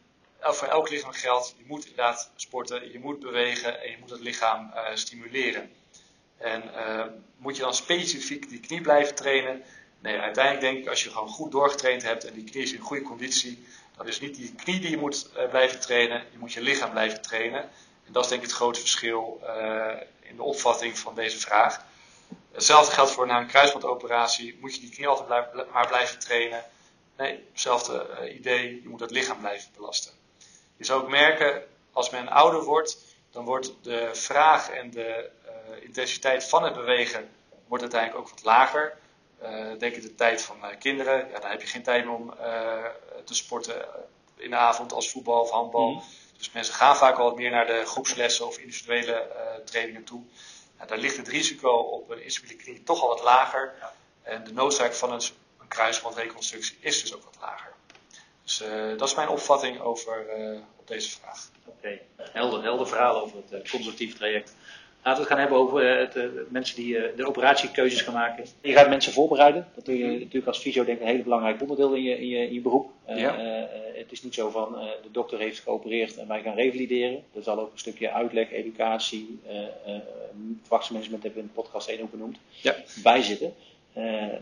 voor 0.55 0.69
elk 0.69 0.91
lichaam 0.91 1.13
geldt, 1.13 1.55
je 1.59 1.65
moet 1.67 1.87
inderdaad 1.87 2.31
sporten, 2.37 2.93
je 2.93 2.99
moet 2.99 3.21
bewegen 3.21 3.83
en 3.83 3.91
je 3.91 3.97
moet 4.01 4.11
het 4.11 4.21
lichaam 4.21 4.73
uh, 4.75 4.81
stimuleren. 4.95 5.71
En 6.37 6.63
moet 7.37 7.57
je 7.57 7.63
dan 7.63 7.75
specifiek 7.75 8.49
die 8.49 8.61
knie 8.61 8.81
blijven 8.81 9.15
trainen? 9.15 9.63
Nee, 9.99 10.19
uiteindelijk 10.19 10.65
denk 10.65 10.79
ik 10.79 10.89
als 10.89 11.05
je 11.05 11.11
gewoon 11.11 11.29
goed 11.29 11.53
doorgetraind 11.53 12.03
hebt 12.03 12.25
en 12.25 12.35
die 12.35 12.45
knie 12.45 12.63
is 12.63 12.73
in 12.73 12.81
goede 12.81 13.03
conditie, 13.03 13.67
dan 13.97 14.09
is 14.09 14.21
niet 14.21 14.35
die 14.35 14.55
knie 14.55 14.81
die 14.81 14.91
je 14.91 14.99
moet 14.99 15.31
blijven 15.51 15.81
trainen, 15.81 16.25
je 16.33 16.39
moet 16.39 16.53
je 16.53 16.61
lichaam 16.61 16.91
blijven 16.91 17.23
trainen. 17.23 17.61
En 18.07 18.13
dat 18.13 18.25
is 18.25 18.31
denk 18.31 18.43
ik 18.43 18.49
het 18.49 18.57
grote 18.57 18.81
verschil 18.81 19.41
in 20.21 20.37
de 20.37 20.43
opvatting 20.43 20.99
van 20.99 21.15
deze 21.15 21.39
vraag. 21.39 21.91
Hetzelfde 22.53 22.93
geldt 22.93 23.11
voor 23.11 23.27
na 23.27 23.39
een 23.41 23.47
kruisbandoperatie. 23.47 24.59
Moet 24.61 24.75
je 24.75 24.81
die 24.81 24.91
knie 24.91 25.09
altijd 25.09 25.27
blijven, 25.27 25.73
maar 25.73 25.87
blijven 25.87 26.19
trainen? 26.19 26.65
Nee, 27.17 27.45
hetzelfde 27.53 28.31
idee. 28.35 28.83
Je 28.83 28.89
moet 28.89 29.01
het 29.01 29.11
lichaam 29.11 29.39
blijven 29.39 29.71
belasten. 29.77 30.13
Je 30.77 30.85
zou 30.85 31.03
ook 31.03 31.09
merken, 31.09 31.63
als 31.93 32.11
men 32.11 32.29
ouder 32.29 32.63
wordt, 32.63 32.99
dan 33.31 33.45
wordt 33.45 33.73
de 33.83 34.11
vraag 34.13 34.71
en 34.71 34.91
de 34.91 35.31
uh, 35.47 35.83
intensiteit 35.83 36.45
van 36.45 36.65
het 36.65 36.75
bewegen 36.75 37.31
wordt 37.67 37.83
uiteindelijk 37.83 38.21
ook 38.21 38.31
wat 38.31 38.45
lager. 38.45 38.97
Uh, 39.43 39.79
denk 39.79 39.95
aan 39.95 40.01
de 40.01 40.15
tijd 40.15 40.43
van 40.43 40.57
kinderen, 40.79 41.29
ja, 41.31 41.39
dan 41.39 41.51
heb 41.51 41.61
je 41.61 41.67
geen 41.67 41.83
tijd 41.83 42.05
meer 42.05 42.15
om 42.15 42.35
te 43.25 43.35
sporten 43.35 43.87
in 44.37 44.51
de 44.51 44.57
avond 44.57 44.93
als 44.93 45.11
voetbal 45.11 45.41
of 45.41 45.51
handbal. 45.51 45.91
Mm. 45.91 46.03
Dus 46.37 46.53
mensen 46.53 46.75
gaan 46.75 46.97
vaak 46.97 47.19
al 47.19 47.25
wat 47.25 47.37
meer 47.37 47.51
naar 47.51 47.67
de 47.67 47.83
groepslessen 47.85 48.47
of 48.47 48.59
individuele 48.59 49.31
trainingen 49.65 50.05
toe. 50.05 50.23
Daar 50.87 50.99
ligt 50.99 51.17
het 51.17 51.29
risico 51.29 51.71
op 51.71 52.11
een 52.11 52.23
instabiele 52.23 52.57
knie 52.57 52.83
toch 52.83 53.03
al 53.03 53.09
wat 53.09 53.23
lager. 53.23 53.75
Ja. 53.79 53.93
En 54.23 54.45
de 54.45 54.53
noodzaak 54.53 54.95
van 54.95 55.13
een, 55.13 55.23
een 55.61 55.69
kruisbandreconstructie 55.69 56.77
is 56.81 57.03
dus 57.03 57.15
ook 57.15 57.25
wat 57.25 57.37
lager. 57.41 57.73
Dus 58.43 58.63
uh, 58.63 58.99
dat 58.99 59.09
is 59.09 59.15
mijn 59.15 59.29
opvatting 59.29 59.81
over 59.81 60.39
uh, 60.39 60.61
op 60.77 60.87
deze 60.87 61.11
vraag. 61.11 61.49
Oké, 61.65 61.77
okay. 61.77 62.03
helder, 62.33 62.63
helder 62.63 62.89
verhaal 62.89 63.21
over 63.21 63.37
het 63.37 63.53
uh, 63.53 63.71
conservatief 63.71 64.17
traject. 64.17 64.55
Laten 65.05 65.23
we 65.23 65.29
het 65.29 65.29
gaan 65.29 65.39
hebben 65.39 65.59
over 65.59 65.99
het, 65.99 66.17
mensen 66.51 66.77
die 66.77 67.15
de 67.17 67.27
operatiekeuzes 67.27 68.01
gaan 68.01 68.15
maken. 68.15 68.45
Je 68.61 68.73
gaat 68.73 68.89
mensen 68.89 69.13
voorbereiden. 69.13 69.69
Dat 69.75 69.85
doe 69.85 69.99
je 69.99 70.05
mhm. 70.05 70.19
natuurlijk 70.19 70.47
als 70.47 70.59
fysio 70.59 70.85
denk 70.85 70.97
ik 70.97 71.03
een 71.03 71.11
hele 71.11 71.23
belangrijk 71.23 71.61
onderdeel 71.61 71.95
in 71.95 72.03
je, 72.03 72.19
in 72.19 72.29
je, 72.29 72.47
in 72.47 72.55
je 72.55 72.61
beroep. 72.61 72.91
Ja. 73.07 73.37
het 73.95 74.13
is 74.13 74.23
niet 74.23 74.35
zo 74.35 74.51
van 74.51 74.73
de 75.03 75.11
dokter 75.11 75.39
heeft 75.39 75.61
geopereerd 75.61 76.17
en 76.17 76.29
wij 76.29 76.43
gaan 76.43 76.55
revalideren. 76.55 77.23
Er 77.35 77.43
zal 77.43 77.59
ook 77.59 77.73
een 77.73 77.79
stukje 77.79 78.11
uitleg, 78.11 78.51
educatie, 78.51 79.41
verwachtingsmanagement 80.63 81.23
hebben 81.23 81.43
we 81.43 81.49
in 81.49 81.53
de 81.55 81.61
podcast 81.63 81.89
1 81.89 82.03
ook 82.03 82.11
benoemd, 82.11 82.39
ja. 82.51 82.77
bij 83.03 83.23
zitten. 83.23 83.55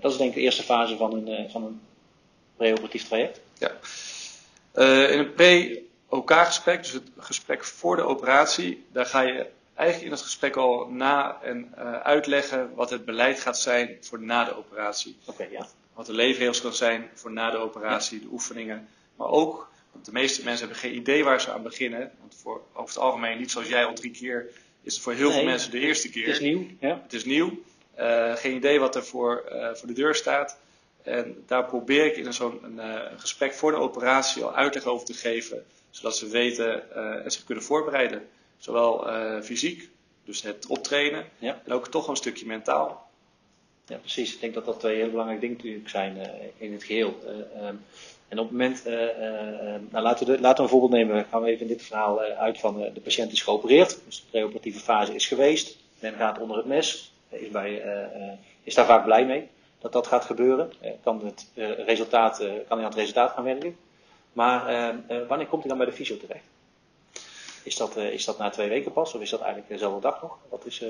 dat 0.00 0.12
is 0.12 0.18
denk 0.18 0.30
ik 0.30 0.36
de 0.36 0.40
eerste 0.40 0.62
fase 0.62 0.96
van 0.96 1.12
een, 1.12 1.50
van 1.50 1.64
een 1.64 1.80
preoperatief 2.56 3.04
traject. 3.08 3.40
Ja. 3.58 3.70
Uh, 4.74 5.12
in 5.12 5.18
een 5.18 5.34
pre-OK-gesprek, 5.34 6.82
dus 6.82 6.92
het 6.92 7.08
gesprek 7.18 7.64
voor 7.64 7.96
de 7.96 8.02
operatie, 8.02 8.84
daar 8.92 9.06
ga 9.06 9.20
je 9.20 9.46
eigenlijk 9.80 10.10
in 10.10 10.16
het 10.16 10.26
gesprek 10.26 10.56
al 10.56 10.88
na 10.90 11.38
en 11.42 11.74
uh, 11.78 12.00
uitleggen 12.00 12.74
wat 12.74 12.90
het 12.90 13.04
beleid 13.04 13.40
gaat 13.40 13.58
zijn 13.58 13.96
voor 14.00 14.22
na 14.22 14.44
de 14.44 14.56
operatie. 14.56 15.16
Okay, 15.24 15.48
ja. 15.50 15.66
Wat 15.94 16.06
de 16.06 16.12
leefregels 16.12 16.60
kan 16.60 16.74
zijn 16.74 17.10
voor 17.14 17.32
na 17.32 17.50
de 17.50 17.56
operatie, 17.56 18.20
de 18.20 18.28
oefeningen, 18.30 18.88
maar 19.16 19.28
ook 19.28 19.70
Want 19.92 20.04
de 20.04 20.12
meeste 20.12 20.44
mensen 20.44 20.66
hebben 20.66 20.82
geen 20.82 20.94
idee 20.94 21.24
waar 21.24 21.40
ze 21.40 21.52
aan 21.52 21.62
beginnen. 21.62 22.10
Want 22.20 22.34
voor, 22.34 22.62
over 22.72 22.94
het 22.94 22.98
algemeen, 22.98 23.38
niet 23.38 23.50
zoals 23.50 23.68
jij 23.68 23.84
al 23.84 23.94
drie 23.94 24.10
keer, 24.10 24.50
is 24.82 24.94
het 24.94 25.02
voor 25.02 25.12
heel 25.12 25.32
veel 25.32 25.44
mensen 25.44 25.70
de 25.70 25.78
eerste 25.78 26.10
keer. 26.10 26.26
Het 26.26 26.34
is 26.34 26.40
nieuw. 26.40 26.66
Ja. 26.80 27.00
Het 27.02 27.12
is 27.12 27.24
nieuw. 27.24 27.62
Uh, 27.98 28.34
geen 28.36 28.54
idee 28.54 28.80
wat 28.80 28.96
er 28.96 29.04
voor, 29.04 29.44
uh, 29.52 29.74
voor 29.74 29.88
de 29.88 29.94
deur 29.94 30.14
staat. 30.14 30.56
En 31.02 31.44
daar 31.46 31.64
probeer 31.64 32.06
ik 32.06 32.16
in 32.16 32.32
zo'n 32.32 32.80
gesprek 33.16 33.52
voor 33.54 33.70
de 33.70 33.76
operatie 33.76 34.42
al 34.44 34.54
uitleg 34.54 34.84
over 34.84 35.06
te 35.06 35.14
geven. 35.14 35.66
Zodat 35.90 36.16
ze 36.16 36.28
weten 36.28 36.94
en 37.24 37.30
zich 37.30 37.44
kunnen 37.44 37.64
voorbereiden. 37.64 38.28
Zowel 38.60 39.06
fysiek, 39.42 39.88
dus 40.24 40.42
het 40.42 40.66
optrainen, 40.66 41.24
ja. 41.38 41.60
en 41.64 41.72
ook 41.72 41.88
toch 41.88 42.08
een 42.08 42.16
stukje 42.16 42.46
mentaal. 42.46 43.10
Ja, 43.90 43.96
precies. 43.96 44.34
Ik 44.34 44.40
denk 44.40 44.54
dat 44.54 44.64
dat 44.64 44.80
twee 44.80 44.96
heel 44.96 45.10
belangrijke 45.10 45.40
dingen 45.40 45.56
natuurlijk 45.56 45.88
zijn 45.88 46.16
uh, 46.16 46.24
in 46.56 46.72
het 46.72 46.84
geheel. 46.84 47.14
Uh, 47.24 47.66
um, 47.66 47.84
en 48.28 48.38
op 48.38 48.48
het 48.48 48.50
moment, 48.50 48.86
uh, 48.86 48.92
nou 49.90 50.04
laten, 50.04 50.26
we 50.26 50.32
de, 50.32 50.40
laten 50.40 50.56
we 50.56 50.62
een 50.62 50.68
voorbeeld 50.68 50.92
nemen. 50.92 51.26
Gaan 51.30 51.42
we 51.42 51.48
even 51.48 51.62
in 51.62 51.72
dit 51.72 51.82
verhaal 51.82 52.20
uit 52.20 52.58
van 52.58 52.78
de 52.94 53.00
patiënt 53.00 53.32
is 53.32 53.42
geopereerd. 53.42 53.98
Dus 54.06 54.16
de 54.20 54.26
preoperatieve 54.30 54.78
fase 54.78 55.14
is 55.14 55.26
geweest. 55.26 55.76
Men 55.98 56.14
gaat 56.14 56.38
onder 56.38 56.56
het 56.56 56.66
mes. 56.66 57.12
Is, 57.28 57.48
bij, 57.48 57.82
is 58.62 58.74
daar 58.74 58.86
vaak 58.86 59.04
blij 59.04 59.26
mee 59.26 59.48
dat 59.78 59.92
dat 59.92 60.06
gaat 60.06 60.24
gebeuren. 60.24 60.72
kan, 61.02 61.24
het, 61.24 61.46
resultaat, 61.86 62.36
kan 62.36 62.46
hij 62.78 62.78
aan 62.78 62.84
het 62.84 62.94
resultaat 62.94 63.32
gaan 63.32 63.44
werken. 63.44 63.76
Maar 64.32 64.94
wanneer 65.28 65.46
komt 65.46 65.62
hij 65.62 65.68
dan 65.68 65.78
bij 65.78 65.86
de 65.86 65.92
fysio 65.92 66.16
terecht? 66.16 66.44
Is 67.62 67.76
dat, 67.76 67.96
is 67.96 68.24
dat 68.24 68.38
na 68.38 68.50
twee 68.50 68.68
weken 68.68 68.92
pas? 68.92 69.14
Of 69.14 69.20
is 69.20 69.30
dat 69.30 69.40
eigenlijk 69.40 69.70
dezelfde 69.72 70.00
dag 70.00 70.22
nog? 70.22 70.38
Wat 70.48 70.66
is, 70.66 70.80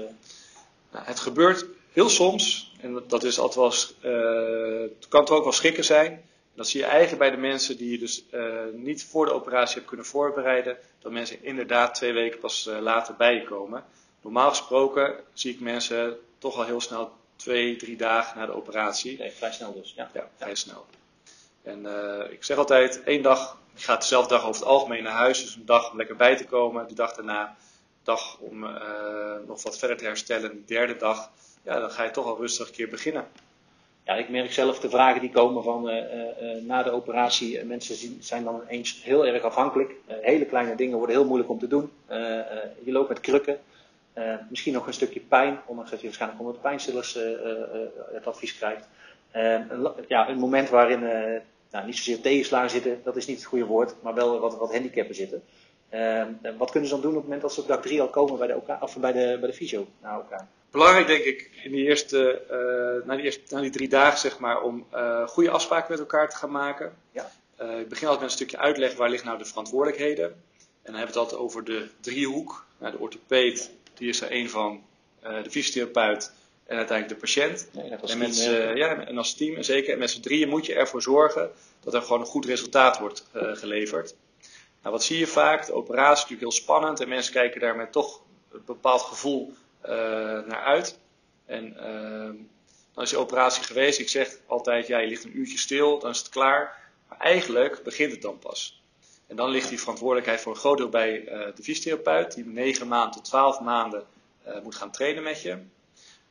nou, 0.90 1.04
het 1.04 1.20
gebeurt 1.20 1.66
heel 1.92 2.08
soms, 2.08 2.72
en 2.80 3.02
dat 3.08 3.24
is 3.24 3.38
altijd 3.38 3.94
wel, 4.00 4.12
uh, 4.12 4.90
kan 5.08 5.24
toch 5.24 5.36
ook 5.36 5.42
wel 5.42 5.52
schrikken 5.52 5.84
zijn. 5.84 6.24
Dat 6.54 6.68
zie 6.68 6.80
je 6.80 6.86
eigenlijk 6.86 7.18
bij 7.18 7.30
de 7.30 7.36
mensen 7.36 7.76
die 7.76 7.90
je 7.90 7.98
dus 7.98 8.24
niet 8.72 9.04
voor 9.04 9.26
de 9.26 9.32
operatie 9.32 9.74
hebt 9.74 9.86
kunnen 9.86 10.06
voorbereiden, 10.06 10.76
dat 10.98 11.12
mensen 11.12 11.44
inderdaad 11.44 11.94
twee 11.94 12.12
weken 12.12 12.38
pas 12.38 12.70
later 12.80 13.14
bij 13.16 13.34
je 13.34 13.44
komen. 13.44 13.84
Normaal 14.22 14.48
gesproken 14.48 15.14
zie 15.32 15.52
ik 15.52 15.60
mensen 15.60 16.18
toch 16.38 16.56
al 16.56 16.64
heel 16.64 16.80
snel 16.80 17.12
twee, 17.36 17.76
drie 17.76 17.96
dagen 17.96 18.38
na 18.38 18.46
de 18.46 18.54
operatie. 18.54 19.18
Nee, 19.18 19.30
vrij 19.30 19.52
snel 19.52 19.72
dus. 19.72 19.92
Ja, 19.96 20.10
ja 20.14 20.28
vrij 20.36 20.54
snel. 20.54 20.86
En 21.62 21.86
ik 22.30 22.44
zeg 22.44 22.56
altijd, 22.56 23.02
één 23.02 23.22
dag, 23.22 23.58
gaat 23.74 24.00
dezelfde 24.00 24.34
dag 24.34 24.44
over 24.44 24.60
het 24.60 24.70
algemeen 24.70 25.02
naar 25.02 25.12
huis, 25.12 25.42
dus 25.42 25.54
een 25.54 25.66
dag 25.66 25.90
om 25.90 25.96
lekker 25.96 26.16
bij 26.16 26.36
te 26.36 26.44
komen. 26.46 26.88
De 26.88 26.94
dag 26.94 27.14
daarna, 27.14 27.56
dag 28.02 28.38
om 28.38 28.60
nog 29.46 29.62
wat 29.62 29.78
verder 29.78 29.96
te 29.96 30.04
herstellen. 30.04 30.50
De 30.50 30.64
derde 30.64 30.96
dag, 30.96 31.30
ja, 31.62 31.80
dan 31.80 31.90
ga 31.90 32.04
je 32.04 32.10
toch 32.10 32.26
al 32.26 32.36
rustig 32.36 32.68
een 32.68 32.74
keer 32.74 32.88
beginnen. 32.88 33.26
Ja, 34.10 34.16
ik 34.16 34.28
merk 34.28 34.52
zelf 34.52 34.80
de 34.80 34.90
vragen 34.90 35.20
die 35.20 35.30
komen 35.30 35.62
van 35.62 35.90
uh, 35.90 36.02
na 36.66 36.82
de 36.82 36.90
operatie. 36.90 37.64
mensen 37.64 38.22
zijn 38.22 38.44
dan 38.44 38.62
eens 38.68 39.02
heel 39.02 39.26
erg 39.26 39.42
afhankelijk. 39.42 39.92
hele 40.06 40.44
kleine 40.44 40.74
dingen 40.74 40.96
worden 40.96 41.16
heel 41.16 41.24
moeilijk 41.24 41.50
om 41.50 41.58
te 41.58 41.68
doen. 41.68 41.92
je 42.84 42.92
loopt 42.92 43.08
met 43.08 43.20
krukken. 43.20 43.58
misschien 44.48 44.72
nog 44.72 44.86
een 44.86 44.92
stukje 44.92 45.20
pijn, 45.20 45.60
ondanks 45.66 45.90
dat 45.90 46.00
je 46.00 46.06
waarschijnlijk 46.06 46.40
onder 46.40 46.56
de 46.56 46.62
pijnstillers 46.62 47.18
het 48.12 48.26
advies 48.26 48.56
krijgt. 48.56 48.88
ja, 50.08 50.28
een 50.28 50.38
moment 50.38 50.68
waarin 50.68 51.02
nou, 51.70 51.86
niet 51.86 51.96
zozeer 51.96 52.20
tegenslagen 52.20 52.70
zitten, 52.70 53.00
dat 53.04 53.16
is 53.16 53.26
niet 53.26 53.36
het 53.36 53.46
goede 53.46 53.64
woord, 53.64 53.94
maar 54.02 54.14
wel 54.14 54.40
wat, 54.40 54.56
wat 54.56 54.72
handicappen 54.72 55.14
zitten. 55.14 55.42
wat 56.58 56.70
kunnen 56.70 56.88
ze 56.88 56.94
dan 56.94 57.02
doen 57.02 57.10
op 57.10 57.16
het 57.16 57.24
moment 57.24 57.40
dat 57.40 57.52
ze 57.52 57.60
op 57.60 57.68
dag 57.68 57.80
drie 57.80 58.00
al 58.00 58.08
komen 58.08 58.38
bij 58.38 58.46
de, 58.46 58.60
of 58.80 58.96
bij 58.96 59.12
de, 59.12 59.36
bij 59.40 59.50
de 59.50 59.56
fysio 59.56 59.86
naar 60.00 60.14
elkaar? 60.14 60.48
belangrijk 60.70 61.06
denk 61.06 61.24
ik 61.24 61.50
in 61.62 61.72
die 61.72 61.86
eerste, 61.86 62.42
uh, 62.50 63.06
na, 63.06 63.16
die 63.16 63.24
eerste, 63.24 63.54
na 63.54 63.60
die 63.60 63.70
drie 63.70 63.88
dagen 63.88 64.18
zeg 64.18 64.38
maar, 64.38 64.62
om 64.62 64.86
uh, 64.94 65.28
goede 65.28 65.50
afspraken 65.50 65.90
met 65.90 66.00
elkaar 66.00 66.30
te 66.30 66.36
gaan 66.36 66.50
maken. 66.50 66.96
Ja. 67.12 67.30
Uh, 67.60 67.78
ik 67.78 67.88
begin 67.88 68.08
altijd 68.08 68.20
met 68.20 68.30
een 68.30 68.46
stukje 68.46 68.58
uitleg 68.58 68.94
waar 68.94 69.08
liggen 69.08 69.28
nou 69.28 69.38
de 69.38 69.44
verantwoordelijkheden. 69.44 70.24
En 70.24 70.92
dan 70.92 70.94
hebben 70.94 71.14
we 71.14 71.20
het 71.20 71.30
altijd 71.30 71.40
over 71.40 71.64
de 71.64 71.88
driehoek. 72.00 72.64
Nou, 72.78 72.92
de 72.92 72.98
orthopeed, 72.98 73.70
die 73.94 74.08
is 74.08 74.20
er 74.20 74.30
één 74.30 74.50
van, 74.50 74.82
de 75.20 75.50
fysiotherapeut 75.50 76.32
en 76.70 76.76
uiteindelijk 76.76 77.08
de 77.08 77.26
patiënt. 77.26 77.68
Nee, 77.72 77.90
en, 77.90 78.00
team, 78.00 78.18
met 78.18 78.34
z'n, 78.34 78.72
ja, 78.74 79.06
en 79.06 79.18
als 79.18 79.34
team, 79.34 79.56
en 79.56 79.64
zeker. 79.64 79.92
En 79.92 79.98
met 79.98 80.10
z'n 80.10 80.20
drieën 80.20 80.48
moet 80.48 80.66
je 80.66 80.74
ervoor 80.74 81.02
zorgen 81.02 81.50
dat 81.80 81.94
er 81.94 82.02
gewoon 82.02 82.20
een 82.20 82.26
goed 82.26 82.44
resultaat 82.44 82.98
wordt 82.98 83.26
geleverd. 83.32 84.14
Nou, 84.82 84.94
wat 84.94 85.04
zie 85.04 85.18
je 85.18 85.26
vaak? 85.26 85.66
De 85.66 85.72
operatie 85.72 86.12
is 86.12 86.20
natuurlijk 86.20 86.40
heel 86.40 86.62
spannend 86.62 87.00
en 87.00 87.08
mensen 87.08 87.32
kijken 87.32 87.60
daar 87.60 87.76
met 87.76 87.92
toch 87.92 88.22
een 88.52 88.62
bepaald 88.64 89.00
gevoel 89.00 89.52
uh, 89.82 89.90
naar 90.46 90.62
uit. 90.64 90.98
En 91.46 91.76
uh, 91.76 92.44
dan 92.94 93.04
is 93.04 93.10
die 93.10 93.18
operatie 93.18 93.62
geweest. 93.62 93.98
Ik 93.98 94.08
zeg 94.08 94.38
altijd, 94.46 94.86
ja, 94.86 94.98
je 94.98 95.08
ligt 95.08 95.24
een 95.24 95.38
uurtje 95.38 95.58
stil, 95.58 95.98
dan 95.98 96.10
is 96.10 96.18
het 96.18 96.28
klaar. 96.28 96.90
Maar 97.08 97.18
eigenlijk 97.18 97.82
begint 97.82 98.12
het 98.12 98.22
dan 98.22 98.38
pas. 98.38 98.82
En 99.26 99.36
dan 99.36 99.50
ligt 99.50 99.68
die 99.68 99.80
verantwoordelijkheid 99.80 100.40
voor 100.40 100.52
een 100.52 100.58
groot 100.58 100.76
deel 100.76 100.88
bij 100.88 101.20
uh, 101.20 101.46
de 101.54 101.62
fysiotherapeut, 101.62 102.34
die 102.34 102.46
9 102.46 102.88
maanden 102.88 103.10
tot 103.10 103.24
12 103.24 103.60
maanden 103.60 104.04
moet 104.62 104.74
gaan 104.74 104.90
trainen 104.90 105.22
met 105.22 105.42
je. 105.42 105.58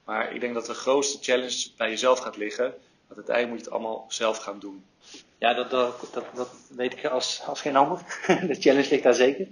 Maar 0.10 0.34
ik 0.34 0.42
denk 0.42 0.54
dat 0.54 0.66
de 0.66 0.74
grootste 0.74 1.18
challenge 1.22 1.70
bij 1.78 1.90
jezelf 1.90 2.20
gaat 2.20 2.38
liggen. 2.38 2.74
Want 3.08 3.18
uiteindelijk 3.18 3.48
moet 3.48 3.60
je 3.60 3.64
het 3.64 3.74
allemaal 3.74 4.06
zelf 4.08 4.38
gaan 4.38 4.60
doen. 4.60 4.86
Ja, 5.38 5.54
dat, 5.54 5.70
dat, 5.70 6.10
dat, 6.14 6.26
dat 6.36 6.50
weet 6.70 6.94
ik 6.94 7.06
als, 7.06 7.42
als 7.46 7.62
geen 7.62 7.76
ander. 7.76 8.00
de 8.48 8.56
challenge 8.60 8.90
ligt 8.90 9.04
daar 9.04 9.14
zeker. 9.14 9.48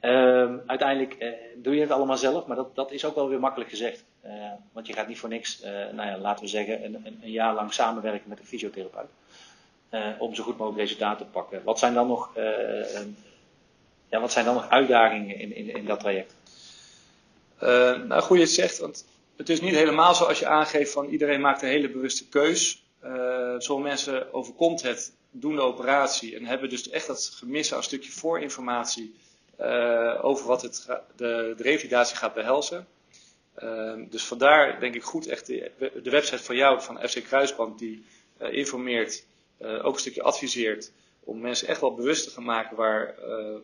Uh, 0.00 0.54
uiteindelijk 0.66 1.16
uh, 1.18 1.28
doe 1.56 1.74
je 1.74 1.80
het 1.80 1.90
allemaal 1.90 2.16
zelf, 2.16 2.46
maar 2.46 2.56
dat, 2.56 2.74
dat 2.74 2.92
is 2.92 3.04
ook 3.04 3.14
wel 3.14 3.28
weer 3.28 3.40
makkelijk 3.40 3.70
gezegd. 3.70 4.04
Uh, 4.24 4.32
want 4.72 4.86
je 4.86 4.92
gaat 4.92 5.08
niet 5.08 5.18
voor 5.18 5.28
niks, 5.28 5.62
uh, 5.64 5.70
nou 5.70 6.08
ja, 6.08 6.18
laten 6.18 6.44
we 6.44 6.50
zeggen, 6.50 6.84
een, 6.84 6.94
een, 6.94 7.18
een, 7.22 7.30
jaar 7.30 7.54
lang 7.54 7.72
samenwerken 7.72 8.28
met 8.28 8.38
een 8.38 8.46
fysiotherapeut. 8.46 9.10
om 10.18 10.34
zo 10.34 10.42
goed 10.42 10.56
mogelijk 10.56 10.82
resultaten 10.82 11.26
te 11.26 11.32
pakken. 11.32 11.62
Wat 11.64 11.78
zijn 11.78 11.94
dan 11.94 12.06
nog, 12.06 12.30
ja, 14.08 14.20
wat 14.20 14.32
zijn 14.32 14.44
dan 14.44 14.54
nog 14.54 14.68
uitdagingen 14.68 15.38
in, 15.38 15.56
in, 15.56 15.74
in 15.74 15.86
dat 15.86 16.00
traject? 16.00 16.34
nou, 18.08 18.20
goed 18.20 18.36
je 18.36 18.42
het 18.42 18.52
zegt, 18.52 18.78
want 18.78 19.04
het 19.36 19.48
is 19.48 19.60
niet 19.60 19.74
helemaal 19.74 20.14
zoals 20.14 20.38
je 20.38 20.46
aangeeft 20.46 20.92
van 20.92 21.08
iedereen 21.08 21.40
maakt 21.40 21.62
een 21.62 21.68
hele 21.68 21.90
bewuste 21.90 22.28
keus. 22.28 22.84
sommige 23.58 23.88
mensen 23.88 24.32
overkomt 24.32 24.82
het, 24.82 25.12
doen 25.30 25.54
de 25.54 25.60
operatie 25.60 26.36
en 26.36 26.44
hebben 26.44 26.68
dus 26.68 26.88
echt 26.88 27.06
dat 27.06 27.32
gemis 27.34 27.72
aan 27.72 27.78
een 27.78 27.84
stukje 27.84 28.10
voorinformatie 28.10 29.14
uh, 29.60 30.24
over 30.24 30.46
wat 30.46 30.62
het, 30.62 30.86
de, 31.16 31.54
de, 31.56 31.62
revalidatie 31.62 32.16
gaat 32.16 32.34
behelzen. 32.34 32.86
Uh, 33.62 33.92
dus 34.10 34.24
vandaar 34.24 34.80
denk 34.80 34.94
ik 34.94 35.02
goed 35.02 35.26
echt 35.26 35.46
de, 35.46 35.70
de, 36.02 36.10
website 36.10 36.42
van 36.42 36.56
jou, 36.56 36.82
van 36.82 37.08
FC 37.08 37.22
Kruisband, 37.24 37.78
die 37.78 38.04
uh, 38.42 38.52
informeert, 38.52 39.24
ook 39.60 39.94
een 39.94 40.00
stukje 40.00 40.22
adviseert, 40.22 40.92
om 41.24 41.40
mensen 41.40 41.68
echt 41.68 41.80
wel 41.80 41.94
bewust 41.94 42.24
te 42.24 42.30
gaan 42.30 42.44
maken 42.44 42.76
waar, 42.76 43.14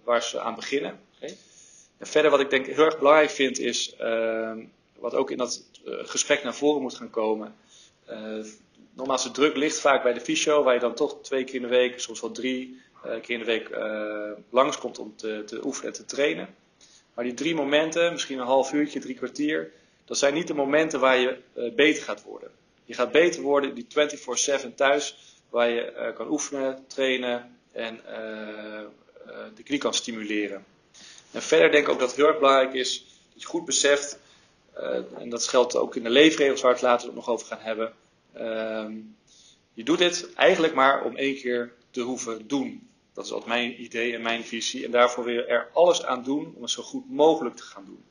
waar 0.05 0.23
ze 0.23 0.41
aan 0.41 0.55
beginnen. 0.55 1.01
Okay. 1.17 1.37
En 1.99 2.07
verder 2.07 2.31
wat 2.31 2.41
ik 2.41 2.51
denk 2.51 2.67
heel 2.67 2.85
erg 2.85 2.99
belangrijk 2.99 3.31
vind 3.31 3.59
is, 3.59 3.95
ehm, 3.97 4.59
wat 4.99 5.15
ook 5.15 5.31
in 5.31 5.37
dat 5.39 5.65
gesprek 5.85 6.43
naar 6.43 6.55
voren 6.55 6.83
moet 6.83 6.95
gaan 6.95 7.11
komen. 7.11 7.55
nogmaals, 8.93 9.23
de 9.23 9.31
druk 9.31 9.57
ligt 9.57 9.81
vaak 9.81 10.03
bij 10.03 10.13
de 10.13 10.21
fysio, 10.21 10.63
waar 10.63 10.75
je 10.75 10.81
dan 10.81 10.95
toch 10.95 11.23
twee 11.23 11.45
keer 11.45 11.55
in 11.55 11.63
de 11.63 11.69
week, 11.69 12.01
soms 12.01 12.21
wel 12.21 12.31
drie, 12.31 12.81
eh, 13.03 13.21
keer 13.21 13.39
in 13.39 13.39
de 13.39 13.45
week 13.45 13.71
langskomt 14.51 14.99
om 14.99 15.17
te, 15.17 15.43
te 15.47 15.65
oefenen 15.65 15.93
en 15.93 15.99
te 15.99 16.05
trainen. 16.05 16.55
Maar 17.15 17.25
die 17.25 17.35
drie 17.35 17.55
momenten, 17.55 18.13
misschien 18.13 18.39
een 18.39 18.47
half 18.47 18.73
uurtje, 18.73 19.01
drie 19.01 19.15
kwartier, 19.15 19.73
dat 20.05 20.19
zijn 20.19 20.35
niet 20.35 20.47
de 20.47 20.55
momenten 20.55 21.01
waar 21.01 21.19
je 21.19 21.37
beter 21.77 22.03
gaat 22.03 22.23
worden. 22.23 22.51
Je 22.85 22.95
gaat 22.95 23.13
beter 23.13 23.43
worden 23.43 23.75
die 23.75 23.87
24-7 23.89 24.75
thuis, 24.75 25.17
waar 25.51 25.69
je 25.69 26.13
kan 26.15 26.31
oefenen, 26.31 26.85
trainen 26.87 27.59
en 27.73 28.01
de 29.55 29.63
knie 29.63 29.79
kan 29.79 29.95
stimuleren. 29.95 30.65
En 31.31 31.43
verder 31.43 31.71
denk 31.71 31.87
ik 31.87 31.93
ook 31.93 31.99
dat 31.99 32.09
het 32.09 32.17
heel 32.17 32.27
erg 32.27 32.39
belangrijk 32.39 32.75
is 32.75 33.05
dat 33.33 33.43
je 33.43 33.49
goed 33.49 33.65
beseft, 33.65 34.19
en 35.19 35.29
dat 35.29 35.49
geldt 35.49 35.77
ook 35.77 35.97
in 35.97 36.03
de 36.03 36.11
leefregels 36.11 36.61
waar 36.61 36.71
we 36.71 36.77
het 36.77 36.87
later 36.87 37.15
nog 37.15 37.29
over 37.29 37.47
gaan 37.47 37.61
hebben. 37.61 37.93
Ehm, 38.33 38.93
je 39.73 39.85
doet 39.85 39.99
dit 39.99 40.35
eigenlijk 40.35 40.75
maar 40.75 41.05
om 41.05 41.17
één 41.17 41.37
keer 41.37 41.73
te 41.91 42.01
hoeven 42.01 42.49
doen. 42.49 42.89
Dat 43.13 43.25
is 43.25 43.33
altijd 43.33 43.51
mijn 43.51 43.83
idee 43.83 44.15
en 44.15 44.23
mijn 44.23 44.45
visie. 44.45 44.85
En 44.85 44.91
daarvoor 44.91 45.25
wil 45.25 45.35
je 45.35 45.45
er 45.45 45.69
alles 45.73 46.05
aan 46.05 46.23
doen 46.23 46.53
om 46.57 46.63
het 46.63 46.71
zo 46.71 46.83
goed 46.83 47.11
mogelijk 47.11 47.57
te 47.57 47.63
gaan 47.63 47.85
doen. 47.85 48.05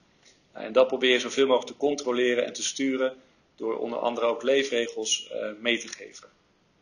Nou, 0.53 0.65
en 0.65 0.73
dat 0.73 0.87
probeer 0.87 1.11
je 1.11 1.19
zoveel 1.19 1.47
mogelijk 1.47 1.71
te 1.71 1.77
controleren 1.77 2.45
en 2.45 2.53
te 2.53 2.63
sturen. 2.63 3.15
Door 3.55 3.77
onder 3.77 3.99
andere 3.99 4.25
ook 4.25 4.43
leefregels 4.43 5.31
uh, 5.33 5.49
mee 5.59 5.77
te 5.77 5.87
geven. 5.87 6.29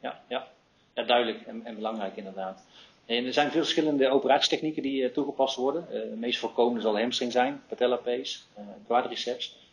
Ja, 0.01 0.23
ja. 0.27 0.47
ja 0.93 1.03
duidelijk 1.03 1.41
en, 1.41 1.65
en, 1.65 1.75
belangrijk 1.75 2.17
inderdaad. 2.17 2.63
En 3.05 3.25
er 3.25 3.33
zijn 3.33 3.51
veel 3.51 3.61
verschillende 3.61 4.09
operatietechnieken 4.09 4.81
die 4.81 5.01
uh, 5.01 5.13
toegepast 5.13 5.55
worden. 5.55 5.85
Het 5.89 6.19
meest 6.19 6.39
voorkomende 6.39 6.81
zal 6.81 6.99
hamstring 6.99 7.31
zijn, 7.31 7.63
patella 7.67 7.95
pace, 7.95 8.39
quadriceps. 8.85 9.64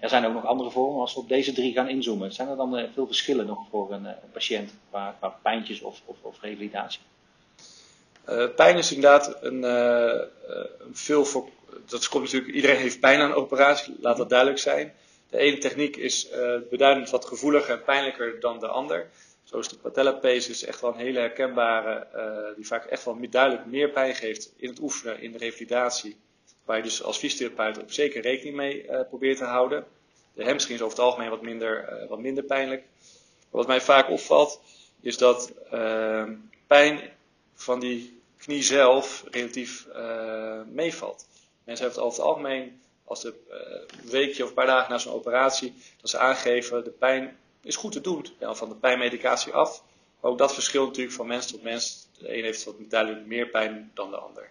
Er 0.00 0.08
zijn 0.08 0.26
ook 0.26 0.32
nog 0.32 0.46
andere 0.46 0.70
vormen. 0.70 1.00
Als 1.00 1.14
we 1.14 1.20
op 1.20 1.28
deze 1.28 1.52
drie 1.52 1.72
gaan 1.72 1.88
inzoomen, 1.88 2.32
zijn 2.32 2.48
er 2.48 2.56
dan 2.56 2.88
veel 2.94 3.06
verschillen 3.06 3.46
nog 3.46 3.58
voor 3.70 3.92
een, 3.92 4.04
een 4.04 4.30
patiënt 4.32 4.74
qua, 4.90 5.16
qua 5.18 5.28
pijntjes 5.42 5.80
of, 5.80 6.00
of, 6.04 6.16
of 6.22 6.40
revalidatie? 6.40 7.00
Pijn 8.56 8.76
is 8.76 8.92
inderdaad 8.92 9.36
een, 9.40 9.62
een 9.62 10.96
veel 10.96 11.24
voor. 11.24 11.48
Dat 11.86 12.08
komt 12.08 12.24
natuurlijk, 12.24 12.54
iedereen 12.54 12.76
heeft 12.76 13.00
pijn 13.00 13.20
aan 13.20 13.30
een 13.30 13.36
operatie, 13.36 13.96
laat 14.00 14.16
dat 14.16 14.28
duidelijk 14.28 14.58
zijn. 14.58 14.94
De 15.30 15.38
ene 15.38 15.58
techniek 15.58 15.96
is 15.96 16.28
beduidend 16.70 17.10
wat 17.10 17.24
gevoeliger 17.24 17.74
en 17.74 17.84
pijnlijker 17.84 18.40
dan 18.40 18.58
de 18.58 18.68
ander. 18.68 19.10
Zo 19.44 19.58
is 19.58 19.68
de 19.68 19.76
patellapees 19.76 20.48
is 20.48 20.64
echt 20.64 20.80
wel 20.80 20.92
een 20.92 20.98
hele 20.98 21.18
herkenbare, 21.18 22.06
die 22.56 22.66
vaak 22.66 22.84
echt 22.84 23.04
wel 23.04 23.18
duidelijk 23.30 23.66
meer 23.66 23.90
pijn 23.90 24.14
geeft 24.14 24.52
in 24.56 24.68
het 24.68 24.80
oefenen, 24.80 25.20
in 25.20 25.32
de 25.32 25.38
revalidatie. 25.38 26.16
Waar 26.66 26.76
je 26.76 26.82
dus 26.82 27.02
als 27.02 27.18
fysiotherapeut 27.18 27.82
ook 27.82 27.92
zeker 27.92 28.22
rekening 28.22 28.56
mee 28.56 28.86
probeert 29.08 29.38
te 29.38 29.44
houden. 29.44 29.86
De 30.34 30.44
hamstring 30.44 30.78
is 30.78 30.84
over 30.84 30.96
het 30.96 31.06
algemeen 31.06 31.30
wat 31.30 31.42
minder, 31.42 32.04
wat 32.08 32.18
minder 32.18 32.44
pijnlijk. 32.44 32.84
Wat 33.50 33.66
mij 33.66 33.80
vaak 33.80 34.10
opvalt, 34.10 34.60
is 35.00 35.18
dat 35.18 35.52
pijn 36.66 37.00
van 37.54 37.80
die 37.80 38.20
knie 38.36 38.62
zelf 38.62 39.24
relatief 39.30 39.86
meevalt. 40.72 41.26
Mensen 41.64 41.84
hebben 41.84 42.04
het 42.04 42.12
over 42.12 42.18
het 42.18 42.28
algemeen, 42.28 42.80
als 43.04 43.24
uh, 43.24 43.32
een 44.02 44.10
weekje 44.10 44.42
of 44.42 44.48
een 44.48 44.54
paar 44.54 44.66
dagen 44.66 44.90
na 44.90 44.98
zo'n 44.98 45.12
operatie, 45.12 45.74
dat 46.00 46.10
ze 46.10 46.18
aangeven 46.18 46.84
de 46.84 46.90
pijn 46.90 47.36
is 47.62 47.76
goed 47.76 47.92
te 47.92 48.00
doen. 48.00 48.26
Ja, 48.38 48.54
van 48.54 48.68
de 48.68 48.74
pijnmedicatie 48.74 49.52
af. 49.52 49.82
Ook 50.20 50.38
dat 50.38 50.54
verschilt 50.54 50.86
natuurlijk 50.86 51.16
van 51.16 51.26
mens 51.26 51.46
tot 51.46 51.62
mens. 51.62 52.06
De 52.18 52.36
een 52.36 52.44
heeft 52.44 52.64
wat 52.64 52.74
duidelijk 52.78 53.26
meer 53.26 53.46
pijn 53.46 53.90
dan 53.94 54.10
de 54.10 54.16
ander. 54.16 54.50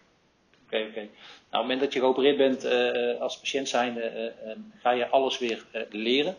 Oké, 0.75 0.87
oké. 0.89 0.99
Nou, 0.99 1.07
op 1.07 1.51
het 1.51 1.61
moment 1.61 1.79
dat 1.79 1.93
je 1.93 1.99
geopereerd 1.99 2.37
bent 2.37 2.65
uh, 2.65 3.21
als 3.21 3.39
patiënt 3.39 3.69
zijnde, 3.69 4.33
uh, 4.45 4.51
ga 4.81 4.91
je 4.91 5.07
alles 5.07 5.39
weer 5.39 5.65
leren. 5.89 6.35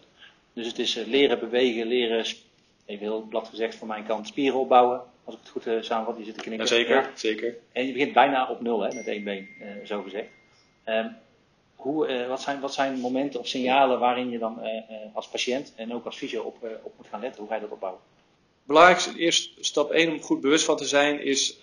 Dus 0.53 0.67
het 0.67 0.79
is 0.79 0.95
leren 0.95 1.39
bewegen, 1.39 1.87
leren, 1.87 2.25
even 2.87 3.07
heel 3.07 3.27
plat 3.29 3.49
gezegd 3.49 3.75
van 3.75 3.89
mijn 3.89 4.07
kant, 4.07 4.27
spieren 4.27 4.59
opbouwen. 4.59 5.03
Als 5.25 5.35
ik 5.35 5.41
het 5.41 5.51
goed 5.51 5.85
samenvat, 5.85 6.17
die 6.17 6.25
zitten 6.25 6.43
knikken. 6.43 6.67
Ja, 6.67 6.75
zeker, 6.75 7.11
zeker. 7.15 7.57
En 7.73 7.87
je 7.87 7.93
begint 7.93 8.13
bijna 8.13 8.51
op 8.51 8.61
nul, 8.61 8.81
hè, 8.81 8.95
met 8.95 9.07
één 9.07 9.25
been, 9.25 9.49
zo 9.85 10.03
gezegd. 10.03 10.29
Um, 10.85 11.17
hoe, 11.75 12.27
wat, 12.29 12.41
zijn, 12.41 12.61
wat 12.61 12.75
zijn 12.75 12.99
momenten 12.99 13.41
of 13.41 13.47
signalen 13.47 13.99
waarin 13.99 14.31
je 14.31 14.39
dan 14.39 14.61
als 15.15 15.29
patiënt 15.29 15.73
en 15.77 15.95
ook 15.95 16.05
als 16.05 16.17
fysio 16.17 16.43
op, 16.43 16.57
op 16.83 16.93
moet 16.97 17.07
gaan 17.11 17.21
letten? 17.21 17.41
Hoe 17.41 17.49
ga 17.49 17.55
je 17.55 17.61
dat 17.61 17.71
opbouwen? 17.71 18.01
Belangrijkste, 18.65 19.19
eerst 19.19 19.51
stap 19.61 19.91
1 19.91 20.13
om 20.13 20.21
goed 20.21 20.41
bewust 20.41 20.65
van 20.65 20.77
te 20.77 20.85
zijn, 20.85 21.21
is 21.21 21.59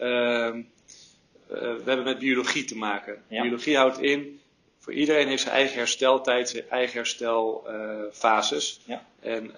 ehm, 1.50 1.60
we 1.60 1.84
hebben 1.86 2.04
met 2.04 2.20
biologie 2.20 2.66
te 2.66 2.76
maken. 2.76 3.24
Ja. 3.28 3.42
Biologie 3.42 3.78
houdt 3.78 4.00
in, 4.00 4.40
voor 4.80 4.94
iedereen 4.94 5.28
heeft 5.28 5.42
zijn 5.42 5.56
eigen 5.56 5.78
hersteltijd, 5.78 6.50
zijn 6.50 6.70
eigen 6.70 6.96
herstelfases. 6.96 8.82
Ja. 8.86 9.06
En 9.20 9.56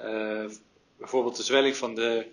bijvoorbeeld 0.98 1.36
de 1.36 1.44
zwelling 1.44 1.76
van 1.76 1.96
de, 1.96 2.26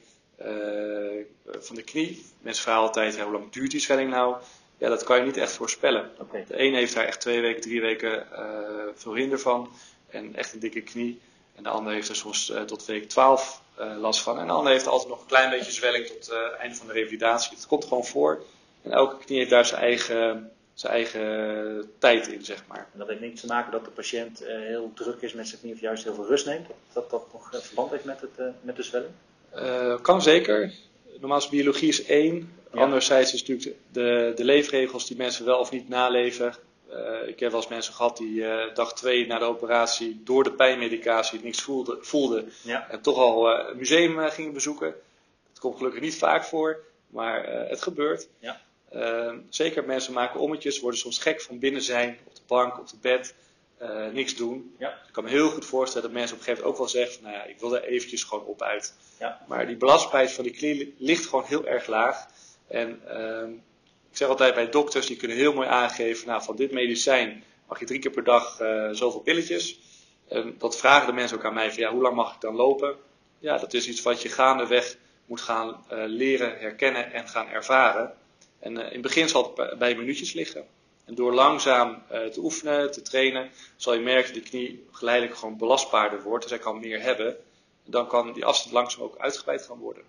van 1.44 1.76
de 1.76 1.82
knie. 1.82 2.24
Mensen 2.40 2.62
vragen 2.62 2.82
altijd, 2.82 3.20
hoe 3.20 3.32
lang 3.32 3.52
duurt 3.52 3.70
die 3.70 3.80
zwelling 3.80 4.10
nou? 4.10 4.36
ja, 4.82 4.88
dat 4.88 5.04
kan 5.04 5.16
je 5.18 5.24
niet 5.24 5.36
echt 5.36 5.52
voorspellen. 5.52 6.10
De 6.46 6.60
een 6.60 6.74
heeft 6.74 6.94
daar 6.94 7.04
echt 7.04 7.20
twee 7.20 7.40
weken, 7.40 7.60
drie 7.60 7.80
weken 7.80 8.26
uh, 8.32 8.38
veel 8.94 9.14
hinder 9.14 9.38
van. 9.38 9.72
En 10.10 10.34
echt 10.36 10.52
een 10.52 10.58
dikke 10.58 10.80
knie. 10.80 11.20
En 11.54 11.62
de 11.62 11.68
ander 11.68 11.92
heeft 11.92 12.08
er 12.08 12.16
soms 12.16 12.50
uh, 12.50 12.60
tot 12.62 12.84
week 12.84 13.08
12 13.08 13.62
uh, 13.80 13.96
last 13.98 14.22
van. 14.22 14.38
En 14.38 14.46
de 14.46 14.52
ander 14.52 14.72
heeft 14.72 14.86
altijd 14.86 15.08
nog 15.08 15.20
een 15.20 15.26
klein 15.26 15.50
beetje 15.50 15.72
zwelling 15.72 16.06
tot 16.06 16.26
het 16.26 16.52
einde 16.58 16.76
van 16.76 16.86
de 16.86 16.92
revalidatie. 16.92 17.56
Het 17.56 17.66
komt 17.66 17.84
gewoon 17.84 18.04
voor. 18.04 18.44
En 18.82 18.90
elke 18.90 19.24
knie 19.24 19.38
heeft 19.38 19.50
daar 19.50 19.66
zijn 19.66 19.80
eigen, 19.80 20.50
zijn 20.74 20.92
eigen 20.92 21.90
tijd 21.98 22.26
in, 22.26 22.44
zeg 22.44 22.64
maar. 22.66 22.86
En 22.92 22.98
dat 22.98 23.08
heeft 23.08 23.20
niks 23.20 23.40
te 23.40 23.46
maken 23.46 23.72
dat 23.72 23.84
de 23.84 23.90
patiënt 23.90 24.44
heel 24.46 24.90
druk 24.94 25.22
is 25.22 25.32
met 25.32 25.48
zijn 25.48 25.60
knie 25.60 25.72
of 25.72 25.80
juist 25.80 26.04
heel 26.04 26.14
veel 26.14 26.26
rust 26.26 26.46
neemt? 26.46 26.66
Dat 26.92 27.10
dat 27.10 27.32
nog 27.32 27.48
verband 27.62 27.90
heeft 27.90 28.04
met, 28.04 28.20
het, 28.20 28.52
met 28.60 28.76
de 28.76 28.82
zwelling? 28.82 29.12
kan 30.02 30.22
zeker. 30.22 30.72
Normaal 31.20 31.38
is 31.38 31.48
biologie 31.48 31.88
is 31.88 32.04
één. 32.04 32.52
Anderzijds 32.70 33.34
is 33.34 33.44
natuurlijk 33.44 33.78
de, 33.92 34.32
de 34.36 34.44
leefregels 34.44 35.06
die 35.06 35.16
mensen 35.16 35.44
wel 35.44 35.58
of 35.58 35.70
niet 35.70 35.88
naleven. 35.88 36.54
Uh, 36.90 37.28
ik 37.28 37.40
heb 37.40 37.50
wel 37.50 37.60
eens 37.60 37.70
mensen 37.70 37.94
gehad 37.94 38.16
die 38.16 38.34
uh, 38.34 38.74
dag 38.74 38.94
twee 38.94 39.26
na 39.26 39.38
de 39.38 39.44
operatie 39.44 40.20
door 40.24 40.44
de 40.44 40.52
pijnmedicatie 40.52 41.40
niks 41.42 41.62
voelde, 41.62 41.98
voelde 42.00 42.44
ja. 42.62 42.88
en 42.90 43.00
toch 43.00 43.16
al 43.16 43.50
uh, 43.50 43.68
een 43.68 43.76
museum 43.76 44.30
gingen 44.30 44.52
bezoeken. 44.52 44.94
Dat 45.48 45.58
komt 45.58 45.76
gelukkig 45.76 46.00
niet 46.00 46.18
vaak 46.18 46.44
voor, 46.44 46.84
maar 47.06 47.46
het 47.68 47.82
gebeurt. 47.82 48.28
Ja. 48.38 48.60
Ehm, 48.92 49.38
zeker 49.48 49.84
mensen 49.84 50.12
maken 50.12 50.40
ommetjes, 50.40 50.80
worden 50.80 51.00
soms 51.00 51.18
gek 51.18 51.40
van 51.40 51.58
binnen 51.58 51.82
zijn, 51.82 52.18
op 52.24 52.34
de 52.34 52.42
bank, 52.46 52.78
op 52.78 52.90
het 52.90 53.00
bed, 53.00 53.34
niks 54.12 54.36
doen. 54.36 54.74
Ja. 54.78 54.88
Ik 54.88 55.12
kan 55.12 55.24
me 55.24 55.30
heel 55.30 55.50
goed 55.50 55.64
voorstellen 55.64 56.08
dat 56.08 56.16
mensen 56.16 56.34
op 56.34 56.38
een 56.38 56.44
gegeven 56.44 56.68
moment 56.68 56.82
ook 56.82 56.92
wel 56.92 57.02
zeggen, 57.04 57.22
nou 57.22 57.34
ja, 57.34 57.44
ik 57.44 57.60
wil 57.60 57.76
er 57.76 57.84
eventjes 57.84 58.24
gewoon 58.24 58.44
op 58.44 58.62
uit. 58.62 58.94
Ja. 59.18 59.40
Maar 59.48 59.66
die 59.66 59.76
belastbaarheid 59.76 60.32
van 60.32 60.44
die 60.44 60.52
knie 60.52 60.94
ligt 60.98 61.26
gewoon 61.26 61.44
heel 61.44 61.66
erg 61.66 61.86
laag. 61.86 62.26
En 62.68 63.00
uh, 63.08 63.54
ik 64.10 64.16
zeg 64.16 64.28
altijd 64.28 64.54
bij 64.54 64.70
dokters, 64.70 65.06
die 65.06 65.16
kunnen 65.16 65.36
heel 65.36 65.52
mooi 65.52 65.68
aangeven, 65.68 66.28
nou 66.28 66.42
van 66.42 66.56
dit 66.56 66.72
medicijn 66.72 67.44
mag 67.68 67.78
je 67.78 67.86
drie 67.86 67.98
keer 67.98 68.10
per 68.10 68.24
dag 68.24 68.60
uh, 68.60 68.88
zoveel 68.90 69.20
pilletjes. 69.20 69.80
En 70.28 70.54
dat 70.58 70.76
vragen 70.76 71.06
de 71.06 71.12
mensen 71.12 71.36
ook 71.36 71.44
aan 71.44 71.54
mij, 71.54 71.72
van 71.72 71.82
ja, 71.82 71.90
hoe 71.90 72.02
lang 72.02 72.14
mag 72.14 72.34
ik 72.34 72.40
dan 72.40 72.54
lopen? 72.54 72.96
Ja, 73.38 73.58
dat 73.58 73.72
is 73.72 73.88
iets 73.88 74.02
wat 74.02 74.22
je 74.22 74.28
gaandeweg 74.28 74.96
moet 75.26 75.40
gaan 75.40 75.68
uh, 75.68 76.02
leren, 76.06 76.58
herkennen 76.58 77.12
en 77.12 77.28
gaan 77.28 77.48
ervaren. 77.48 78.14
En 78.62 78.72
uh, 78.72 78.78
in 78.78 78.92
het 78.92 79.02
begin 79.02 79.28
zal 79.28 79.52
het 79.56 79.78
bij 79.78 79.94
minuutjes 79.94 80.32
liggen. 80.32 80.66
En 81.04 81.14
door 81.14 81.32
langzaam 81.32 82.02
te 82.08 82.38
oefenen, 82.38 82.92
te 82.92 83.02
trainen, 83.02 83.50
zal 83.76 83.94
je 83.94 84.00
merken 84.00 84.34
dat 84.34 84.42
die 84.42 84.50
knie 84.50 84.86
geleidelijk 84.92 85.36
gewoon 85.36 85.56
belastbaarder 85.56 86.22
wordt. 86.22 86.42
Dus 86.42 86.52
hij 86.52 86.60
kan 86.60 86.80
meer 86.80 87.02
hebben. 87.02 87.28
En 87.84 87.90
dan 87.90 88.06
kan 88.06 88.32
die 88.32 88.44
afstand 88.44 88.74
langzaam 88.74 89.02
ook 89.02 89.18
uitgebreid 89.18 89.62
gaan 89.62 89.78
worden. 89.78 90.04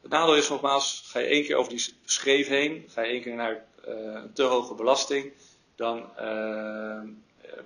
Het 0.00 0.10
nadeel 0.10 0.36
is 0.36 0.48
nogmaals, 0.48 1.02
ga 1.06 1.18
je 1.18 1.26
één 1.26 1.44
keer 1.44 1.56
over 1.56 1.70
die 1.70 1.94
schreef 2.04 2.48
heen, 2.48 2.84
ga 2.88 3.02
je 3.02 3.10
één 3.10 3.22
keer 3.22 3.34
naar 3.34 3.64
uh, 3.88 3.94
een 3.94 4.32
te 4.32 4.42
hoge 4.42 4.74
belasting, 4.74 5.32
dan 5.76 5.98
uh, 6.20 7.00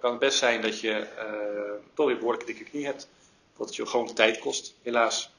kan 0.01 0.11
het 0.11 0.18
best 0.18 0.38
zijn 0.38 0.62
dat 0.62 0.81
je 0.81 1.07
uh, 1.18 1.87
toch 1.94 2.07
weer 2.07 2.16
behoorlijk 2.16 2.46
dikke 2.46 2.64
knie 2.64 2.85
hebt. 2.85 3.09
Wat 3.57 3.77
je 3.77 3.87
gewoon 3.87 4.07
de 4.07 4.12
tijd 4.12 4.38
kost, 4.38 4.75
helaas. 4.83 5.31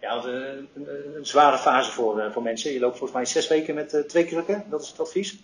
Ja, 0.00 0.24
een, 0.24 0.68
een, 0.74 1.16
een, 1.16 1.26
zware 1.26 1.58
fase 1.58 1.90
voor, 1.90 2.32
voor 2.32 2.42
mensen. 2.42 2.72
Je 2.72 2.80
loopt 2.80 2.98
volgens 2.98 3.18
mij 3.18 3.26
zes 3.26 3.48
weken 3.48 3.74
met 3.74 4.04
twee 4.08 4.24
krukken, 4.24 4.64
dat 4.70 4.82
is 4.82 4.88
het 4.88 5.00
advies? 5.00 5.38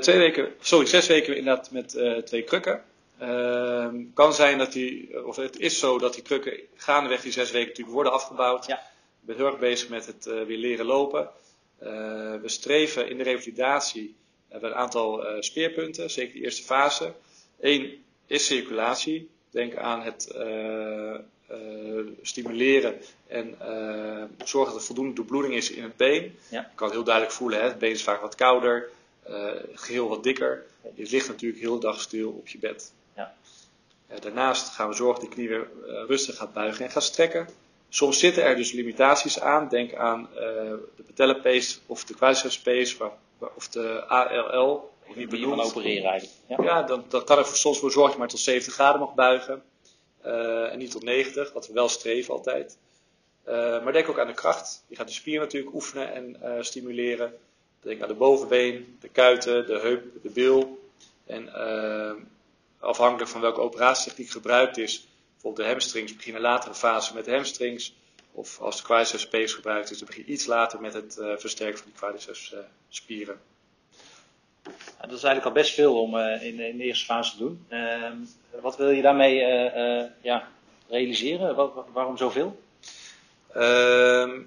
twee 0.00 0.18
weken, 0.18 0.52
sorry, 0.60 0.86
zes 0.86 1.06
weken 1.06 1.36
inderdaad 1.36 1.70
met 1.70 1.98
twee 2.26 2.42
krukken. 2.42 2.82
Ehm, 3.18 3.96
kan 4.14 4.34
zijn 4.34 4.58
dat 4.58 4.72
die, 4.72 5.26
of 5.26 5.36
het 5.36 5.58
is 5.58 5.78
zo 5.78 5.98
dat 5.98 6.14
die 6.14 6.22
krukken 6.22 6.60
gaandeweg 6.76 7.20
die 7.20 7.32
zes 7.32 7.50
weken 7.50 7.68
natuurlijk 7.68 7.94
worden 7.94 8.12
afgebouwd. 8.12 8.66
Ja 8.66 8.82
ben 9.26 9.36
heel 9.36 9.46
erg 9.46 9.58
bezig 9.58 9.88
met 9.88 10.06
het 10.06 10.26
uh, 10.26 10.42
weer 10.42 10.58
leren 10.58 10.86
lopen. 10.86 11.30
Uh, 11.82 11.88
we 12.40 12.48
streven 12.48 13.08
in 13.08 13.16
de 13.16 13.22
revalidatie 13.22 14.16
hebben 14.48 14.70
een 14.70 14.76
aantal 14.76 15.24
speerpunten, 15.40 16.10
zeker 16.10 16.34
de 16.34 16.40
eerste 16.40 16.62
fase. 16.62 17.12
Eén 17.60 18.04
is 18.26 18.46
circulatie. 18.46 19.30
Denk 19.50 19.76
aan 19.76 20.02
het 20.02 20.34
stimuleren 22.22 22.94
en 23.26 23.54
zorgen 24.44 24.72
dat 24.72 24.80
er 24.80 24.86
voldoende 24.86 25.14
doorbloeding 25.14 25.54
is 25.54 25.70
in 25.70 25.82
het 25.82 25.96
been. 25.96 26.38
Ja. 26.48 26.60
Je 26.60 26.74
kan 26.74 26.86
het 26.86 26.96
heel 26.96 27.04
duidelijk 27.04 27.34
voelen, 27.34 27.60
hè? 27.60 27.64
het 27.64 27.78
been 27.78 27.90
is 27.90 28.02
vaak 28.02 28.20
wat 28.20 28.34
kouder, 28.34 28.88
het 29.22 29.70
geheel 29.74 30.08
wat 30.08 30.22
dikker. 30.22 30.66
Je 30.94 31.08
ligt 31.10 31.28
natuurlijk 31.28 31.60
heel 31.60 31.74
de 31.74 31.86
dag 31.86 32.00
stil 32.00 32.30
op 32.30 32.48
je 32.48 32.58
bed. 32.58 32.92
Ja. 33.16 33.34
daarnaast 34.20 34.68
gaan 34.68 34.88
we 34.88 34.94
zorgen 34.94 35.20
dat 35.20 35.30
de 35.30 35.36
knie 35.36 35.48
weer 35.48 35.68
rustig 36.06 36.36
gaat 36.36 36.52
buigen 36.52 36.84
en 36.84 36.90
gaat 36.90 37.02
strekken. 37.02 37.48
Soms 37.88 38.18
zitten 38.18 38.44
er 38.44 38.56
dus 38.56 38.72
limitaties 38.72 39.40
aan. 39.40 39.68
Denk 39.68 39.94
aan 39.94 40.28
uh, 40.34 40.38
de 40.96 41.02
patellapace 41.06 41.78
of 41.86 42.04
de 42.04 42.14
quadriceps 42.14 42.60
pace 42.60 42.96
of 43.56 43.68
de 43.68 44.04
ALL. 44.06 44.94
Niet 45.14 45.30
die 45.30 45.46
van 45.46 45.60
opereren 45.60 46.10
eigenlijk. 46.10 46.38
Ja, 46.48 46.64
ja 46.64 46.82
dan, 46.82 47.04
dan, 47.08 47.24
kan 47.24 47.38
er 47.38 47.46
soms 47.46 47.78
voor 47.78 47.90
zorgen 47.90 48.02
dat 48.02 48.12
je 48.12 48.18
maar 48.18 48.28
tot 48.28 48.38
70 48.38 48.74
graden 48.74 49.00
mag 49.00 49.14
buigen. 49.14 49.62
Uh, 50.26 50.72
en 50.72 50.78
niet 50.78 50.90
tot 50.90 51.02
90, 51.02 51.52
wat 51.52 51.66
we 51.66 51.72
wel 51.72 51.88
streven 51.88 52.34
altijd. 52.34 52.78
Uh, 53.48 53.54
maar 53.54 53.92
denk 53.92 54.08
ook 54.08 54.18
aan 54.18 54.26
de 54.26 54.34
kracht. 54.34 54.84
Je 54.86 54.96
gaat 54.96 55.06
de 55.06 55.12
spier 55.12 55.40
natuurlijk 55.40 55.74
oefenen 55.74 56.12
en 56.12 56.64
stimuleren. 56.64 57.34
Denk 57.80 58.02
aan 58.02 58.08
de 58.08 58.14
bovenbeen, 58.14 58.96
de 59.00 59.08
kuiten, 59.08 59.66
de 59.66 59.78
heup, 59.78 60.22
de 60.22 60.30
bil. 60.30 60.88
En 61.26 61.52
afhankelijk 62.78 63.30
van 63.30 63.40
welke 63.40 63.60
operatietechniek 63.60 64.30
gebruikt 64.30 64.78
is, 64.78 65.08
Bijvoorbeeld 65.32 65.66
de 65.66 65.72
hamstrings 65.72 66.40
later 66.40 66.68
een 66.68 66.74
fase 66.74 67.14
met 67.14 67.24
de 67.24 67.30
hamstrings. 67.30 67.94
Of 68.32 68.60
als 68.60 68.76
de 68.76 68.82
quadriceps 68.82 69.52
gebruikt 69.52 69.90
is, 69.90 69.98
dan 69.98 70.06
begin 70.06 70.24
je 70.26 70.32
iets 70.32 70.46
later 70.46 70.80
met 70.80 70.94
het 70.94 71.14
versterken 71.14 71.78
van 71.78 71.86
die 71.86 71.98
quadriceps 71.98 72.54
spieren. 72.88 73.40
Dat 75.00 75.18
is 75.18 75.22
eigenlijk 75.22 75.44
al 75.44 75.62
best 75.62 75.74
veel 75.74 76.00
om 76.00 76.14
uh, 76.14 76.42
in, 76.42 76.60
in, 76.60 76.76
de 76.76 76.84
eerste 76.84 77.04
fase 77.04 77.30
te 77.32 77.38
doen. 77.38 77.66
Ehm, 77.68 78.16
wat 78.60 78.76
wil 78.76 78.90
je 78.90 79.02
daarmee 79.02 79.34
ja, 80.20 80.48
realiseren? 80.88 81.54
Wat, 81.54 81.72
waarom 81.92 82.16
zoveel? 82.16 82.58
Ehm, 83.52 84.40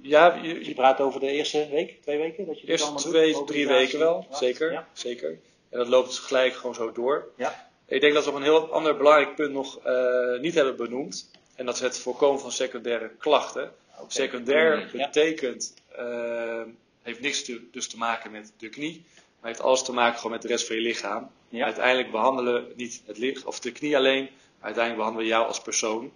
ja, 0.00 0.38
je, 0.42 0.64
je, 0.64 0.74
praat 0.74 1.00
over 1.00 1.20
de 1.20 1.30
eerste 1.30 1.68
week, 1.70 2.02
twee 2.02 2.18
weken? 2.18 2.46
Dat 2.46 2.60
je 2.60 2.66
eerste 2.66 2.94
twee, 2.94 3.44
drie 3.44 3.66
weken 3.66 3.98
wel, 3.98 4.26
zeker, 4.30 4.72
ja. 4.72 4.88
zeker. 4.92 5.38
En 5.68 5.78
dat 5.78 5.88
loopt 5.88 6.18
gelijk 6.18 6.54
gewoon 6.54 6.74
zo 6.74 6.92
door. 6.92 7.28
Ja. 7.36 7.70
Ik 7.86 8.00
denk 8.00 8.14
dat 8.14 8.24
we 8.24 8.30
op 8.30 8.36
een 8.36 8.42
heel 8.42 8.72
ander 8.72 8.96
belangrijk 8.96 9.34
punt 9.34 9.52
nog 9.52 9.86
uh, 9.86 10.40
niet 10.40 10.54
hebben 10.54 10.76
benoemd. 10.76 11.30
En 11.54 11.66
dat 11.66 11.74
is 11.74 11.80
het 11.80 11.98
voorkomen 11.98 12.40
van 12.40 12.52
secundaire 12.52 13.10
klachten. 13.18 13.72
Okay. 13.94 14.04
Secundair 14.08 14.90
betekent, 14.92 15.74
uh, 15.98 16.62
heeft 17.02 17.20
niks 17.20 17.44
te, 17.44 17.60
dus 17.70 17.88
te 17.88 17.96
maken 17.96 18.30
met 18.30 18.52
de 18.56 18.68
knie. 18.68 19.04
Maar 19.42 19.50
heeft 19.50 19.62
alles 19.62 19.82
te 19.82 19.92
maken 19.92 20.16
gewoon 20.16 20.32
met 20.32 20.42
de 20.42 20.48
rest 20.48 20.66
van 20.66 20.76
je 20.76 20.82
lichaam. 20.82 21.30
Ja. 21.48 21.64
Uiteindelijk 21.64 22.10
behandelen 22.10 22.54
we 22.54 22.72
niet 22.76 23.02
het 23.06 23.18
lichaam 23.18 23.46
of 23.46 23.60
de 23.60 23.72
knie 23.72 23.96
alleen. 23.96 24.22
Maar 24.22 24.64
uiteindelijk 24.64 24.96
behandelen 24.96 25.26
we 25.26 25.34
jou 25.34 25.46
als 25.46 25.62
persoon. 25.62 26.12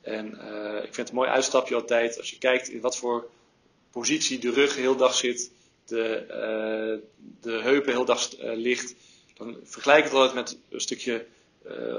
En 0.00 0.40
eh, 0.40 0.76
ik 0.76 0.82
vind 0.82 0.96
het 0.96 1.08
een 1.08 1.14
mooi 1.14 1.28
uitstapje 1.28 1.74
altijd 1.74 2.18
als 2.18 2.30
je 2.30 2.38
kijkt 2.38 2.68
in 2.68 2.80
wat 2.80 2.96
voor 2.96 3.30
positie 3.90 4.38
de 4.38 4.50
rug 4.50 4.76
heel 4.76 4.96
dag 4.96 5.14
zit, 5.14 5.50
de, 5.86 6.24
uh, 6.28 7.08
de 7.40 7.62
heupen 7.62 7.92
heel 7.92 8.04
dag 8.04 8.38
uh, 8.38 8.56
ligt. 8.56 8.94
Dan 9.34 9.56
vergelijk 9.64 9.98
ik 9.98 10.04
het 10.04 10.14
altijd 10.14 10.34
met 10.34 10.58
een 10.68 10.80
stukje, 10.80 11.26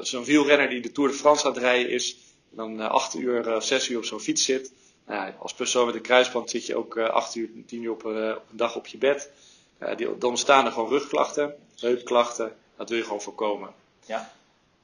zo'n 0.02 0.24
wielrenner 0.24 0.70
die 0.70 0.82
de 0.82 0.92
Tour 0.92 1.10
de 1.10 1.16
France 1.16 1.46
aan 1.46 1.54
het 1.54 1.62
rijden 1.62 1.92
is, 1.92 2.18
en 2.52 2.58
dan 2.58 2.80
acht 2.80 3.16
uur 3.16 3.56
of 3.56 3.64
zes 3.64 3.90
uur 3.90 3.98
op 3.98 4.06
zo'n 4.06 4.20
fiets 4.20 4.46
zit. 4.46 4.72
Nou 5.06 5.34
als 5.40 5.54
persoon 5.54 5.86
met 5.86 5.96
een 5.96 6.02
kruisband 6.02 6.50
zit 6.50 6.66
je 6.66 6.76
ook 6.76 6.98
acht 6.98 7.36
uur, 7.36 7.50
tien 7.66 7.84
uur 7.84 7.92
op, 7.92 8.06
op, 8.06 8.46
een 8.52 8.58
dag 8.58 8.76
op 8.76 8.88
je 8.88 8.98
bed. 8.98 9.32
Die, 9.96 10.18
dan 10.18 10.30
ontstaan 10.30 10.66
er 10.66 10.72
gewoon 10.72 10.90
rugklachten, 10.90 11.56
heupklachten. 11.80 12.56
Dat 12.76 12.90
wil 12.90 12.98
je 12.98 13.04
gewoon 13.04 13.22
voorkomen. 13.22 13.74
Ja. 14.06 14.32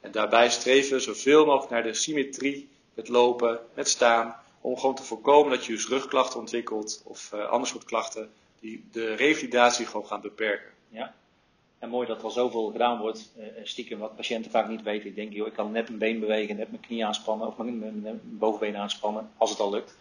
En 0.01 0.11
daarbij 0.11 0.49
streven 0.49 1.01
zoveel 1.01 1.45
mogelijk 1.45 1.71
naar 1.71 1.83
de 1.83 1.93
symmetrie 1.93 2.69
met 2.93 3.07
lopen, 3.07 3.59
met 3.73 3.89
staan. 3.89 4.35
Om 4.61 4.77
gewoon 4.77 4.95
te 4.95 5.03
voorkomen 5.03 5.51
dat 5.51 5.65
je 5.65 5.71
dus 5.71 5.87
rugklachten 5.87 6.39
ontwikkelt 6.39 7.01
of 7.03 7.31
uh, 7.33 7.47
ander 7.47 7.67
soort 7.67 7.83
klachten 7.83 8.31
die 8.59 8.83
de 8.91 9.13
revalidatie 9.13 9.85
gewoon 9.85 10.07
gaan 10.07 10.21
beperken. 10.21 10.71
Ja. 10.89 11.15
En 11.79 11.89
mooi 11.89 12.07
dat 12.07 12.17
er 12.17 12.23
al 12.23 12.31
zoveel 12.31 12.71
gedaan 12.71 12.99
wordt, 12.99 13.31
uh, 13.37 13.45
stiekem 13.63 13.99
wat 13.99 14.15
patiënten 14.15 14.51
vaak 14.51 14.67
niet 14.67 14.81
weten. 14.81 15.09
Ik 15.09 15.15
denk, 15.15 15.33
joh, 15.33 15.47
ik 15.47 15.53
kan 15.53 15.71
net 15.71 15.87
mijn 15.87 15.99
been 15.99 16.19
bewegen, 16.19 16.55
net 16.55 16.69
mijn 16.69 16.81
knie 16.81 17.05
aanspannen 17.05 17.47
of 17.47 17.57
mijn, 17.57 17.79
mijn, 17.79 18.01
mijn 18.01 18.19
bovenbeen 18.23 18.77
aanspannen, 18.77 19.31
als 19.37 19.49
het 19.49 19.59
al 19.59 19.69
lukt. 19.69 19.95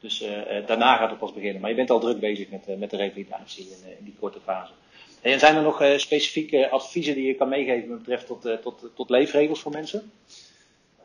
Dus 0.00 0.22
uh, 0.22 0.66
daarna 0.66 0.96
gaat 0.96 1.10
het 1.10 1.18
pas 1.18 1.32
beginnen. 1.32 1.60
Maar 1.60 1.70
je 1.70 1.76
bent 1.76 1.90
al 1.90 2.00
druk 2.00 2.20
bezig 2.20 2.48
met, 2.50 2.78
met 2.78 2.90
de 2.90 2.96
revalidatie 2.96 3.64
in, 3.64 3.96
in 3.98 4.04
die 4.04 4.16
korte 4.18 4.40
fase. 4.44 4.72
En 5.20 5.38
zijn 5.38 5.56
er 5.56 5.62
nog 5.62 5.82
specifieke 5.96 6.70
adviezen 6.70 7.14
die 7.14 7.26
je 7.26 7.34
kan 7.34 7.48
meegeven 7.48 7.88
met 7.88 7.98
betreft 7.98 8.26
tot, 8.26 8.62
tot, 8.62 8.84
tot 8.94 9.10
leefregels 9.10 9.60
voor 9.60 9.72
mensen? 9.72 10.12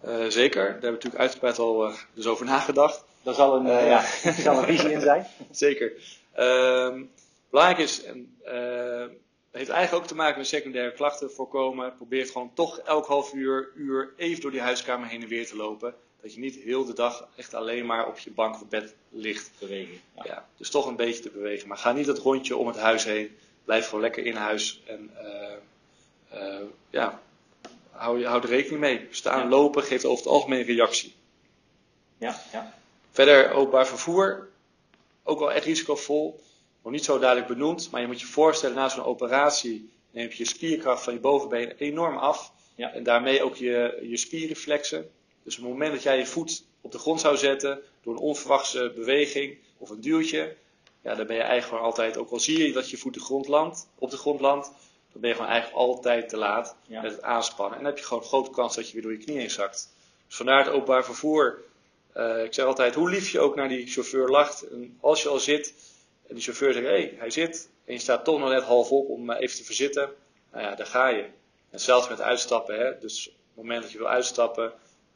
Uh, 0.06 0.26
zeker, 0.28 0.64
daar 0.64 0.72
hebben 0.72 0.90
we 0.90 0.92
natuurlijk 0.92 1.22
uitgebreid 1.22 1.60
al 1.60 1.92
dus 2.14 2.26
over 2.26 2.46
nagedacht. 2.46 3.06
Daar 3.22 3.34
zal 3.34 3.56
een, 3.56 3.86
ja, 3.86 4.02
zal 4.40 4.58
een 4.58 4.64
visie 4.64 4.92
in 4.92 5.02
zijn. 5.02 5.28
zeker. 5.52 5.92
Ehm, 6.34 7.04
belangrijk 7.50 7.80
is, 7.80 8.04
en 8.04 8.36
heeft 9.54 9.70
eigenlijk 9.70 10.04
ook 10.04 10.10
te 10.10 10.16
maken 10.16 10.38
met 10.38 10.48
secundaire 10.48 10.94
klachten 10.94 11.32
voorkomen. 11.32 11.96
Probeer 11.96 12.26
gewoon 12.26 12.52
toch 12.54 12.78
elk 12.80 13.06
half 13.06 13.34
uur, 13.34 13.72
uur 13.76 14.14
even 14.18 14.42
door 14.42 14.52
die 14.52 14.62
huiskamer 14.62 15.08
heen 15.08 15.22
en 15.22 15.28
weer 15.28 15.48
te 15.48 15.56
lopen. 15.56 15.94
Dat 16.24 16.34
je 16.34 16.40
niet 16.40 16.56
heel 16.56 16.86
de 16.86 16.94
dag 16.94 17.28
echt 17.36 17.54
alleen 17.54 17.86
maar 17.86 18.08
op 18.08 18.18
je 18.18 18.32
bank 18.32 18.56
of 18.56 18.68
bed 18.68 18.96
ligt. 19.10 19.52
Bewegen. 19.60 20.02
Ja. 20.16 20.24
ja. 20.26 20.48
dus 20.58 20.70
toch 20.70 20.86
een 20.86 20.96
beetje 20.96 21.22
te 21.22 21.30
bewegen. 21.30 21.68
Maar 21.68 21.78
ga 21.78 21.92
niet 21.92 22.06
dat 22.06 22.18
rondje 22.18 22.58
om 22.58 22.68
het 22.68 22.78
huis 22.78 23.04
heen 23.04 23.38
blijf 23.64 23.86
gewoon 23.86 24.02
lekker 24.02 24.26
in 24.26 24.36
huis 24.36 24.82
en 24.86 25.12
uh, 25.22 26.42
uh, 26.42 26.62
ja, 26.90 27.22
hou, 27.92 28.26
hou 28.26 28.42
er 28.42 28.50
rekening 28.50 28.80
mee. 28.80 29.08
Staan, 29.12 29.40
ja. 29.40 29.48
lopen 29.48 29.84
geeft 29.84 30.06
over 30.06 30.24
het 30.24 30.34
algemeen 30.34 30.64
reactie. 30.64 31.14
Ja, 32.18 32.42
ja. 32.52 32.74
Verder 33.12 33.52
openbaar 33.52 33.88
vervoer, 33.88 34.50
ook 35.24 35.40
wel 35.40 35.52
echt 35.52 35.66
risicovol. 35.66 36.42
Nog 36.84 36.92
niet 36.92 37.04
zo 37.04 37.20
duidelijk 37.20 37.48
benoemd, 37.48 37.92
maar 37.92 38.02
je 38.02 38.08
moet 38.08 38.20
je 38.20 38.26
voorstellen, 38.26 38.76
na 38.76 38.90
zo'n 38.90 39.04
operatie 39.04 39.92
neem 40.12 40.30
je 40.30 40.38
je 40.38 40.46
spierkracht 40.46 41.04
van 41.04 41.14
je 41.14 41.20
bovenbeen 41.20 41.72
enorm 41.78 42.18
af. 42.18 42.52
Ja. 42.76 42.94
En 42.94 43.04
daarmee 43.04 43.44
ook 43.44 43.56
je, 43.56 44.00
je 44.10 44.18
spierreflexen. 44.18 45.12
Dus 45.44 45.58
op 45.58 45.64
het 45.64 45.72
moment 45.72 45.94
dat 45.94 46.04
jij 46.04 46.18
je 46.18 46.26
voet 46.26 46.66
op 46.82 46.92
de 46.92 46.98
grond 47.00 47.20
zou 47.20 47.38
zetten, 47.38 47.82
door 48.02 48.14
een 48.14 48.20
onverwachte 48.20 48.92
beweging 48.96 49.58
of 49.78 49.90
een 49.90 50.02
duwtje, 50.02 50.56
ja, 51.02 51.16
dan 51.16 51.28
ben 51.28 51.36
je 51.36 51.42
eigenlijk 51.42 51.70
gewoon 51.70 51.84
altijd, 51.84 52.18
ook 52.18 52.30
al 52.32 52.40
zie 52.40 52.68
je 52.68 52.74
dat 52.74 52.90
je 52.90 52.98
voet 52.98 53.14
de 53.14 53.20
grond 53.20 53.48
landt, 53.48 53.88
op 54.00 54.12
de 54.12 54.18
grond 54.18 54.40
landt, 54.42 54.72
dan 55.12 55.22
ben 55.22 55.30
je 55.30 55.36
gewoon 55.36 55.52
eigenlijk 55.52 55.82
altijd 55.82 56.30
te 56.30 56.38
laat 56.38 56.76
Ja. 56.88 57.02
met 57.02 57.12
het 57.12 57.22
aanspannen. 57.22 57.78
En 57.78 57.84
dan 57.84 57.92
heb 57.94 58.00
je 58.02 58.08
gewoon 58.08 58.24
grote 58.24 58.50
kans 58.50 58.76
dat 58.76 58.88
je 58.88 58.94
weer 58.94 59.02
door 59.02 59.12
je 59.12 59.18
knie 59.18 59.38
heen 59.38 59.50
zakt. 59.50 59.90
Dus 60.28 60.36
vandaar 60.36 60.66
het 60.66 60.74
openbaar 60.74 61.06
vervoer. 61.06 61.62
Eh, 62.14 62.44
ik 62.44 62.54
zeg 62.54 62.66
altijd, 62.66 62.96
hoe 62.96 63.10
lief 63.10 63.30
je 63.30 63.40
ook 63.40 63.56
naar 63.56 63.68
die 63.70 63.88
chauffeur 63.88 64.28
lacht. 64.30 64.62
En 64.62 64.98
als 65.02 65.24
je 65.24 65.30
al 65.30 65.40
zit 65.40 65.74
en 66.28 66.36
die 66.36 66.44
chauffeur 66.44 66.74
zegt, 66.74 66.86
hé, 66.86 66.92
hey, 66.92 67.14
hij 67.18 67.30
zit. 67.30 67.70
En 67.86 67.94
je 67.94 68.00
staat 68.00 68.26
toch 68.26 68.40
nog 68.40 68.50
net 68.50 68.64
half 68.64 68.90
op 68.92 69.10
om 69.10 69.32
even 69.32 69.58
te 69.58 69.64
verzitten. 69.64 70.10
Nou 70.52 70.64
ja, 70.64 70.76
daar 70.76 70.86
ga 70.86 71.08
je. 71.08 71.26
En 71.70 71.80
zelfs 71.80 72.10
met 72.10 72.22
uitstappen, 72.22 72.80
hè. 72.80 73.00
Dus 73.00 73.28
op 73.28 73.34
het 73.34 73.56
moment 73.56 73.82
dat 73.82 73.92
je 73.92 73.98
wil 73.98 74.08
uitstappen, 74.08 74.74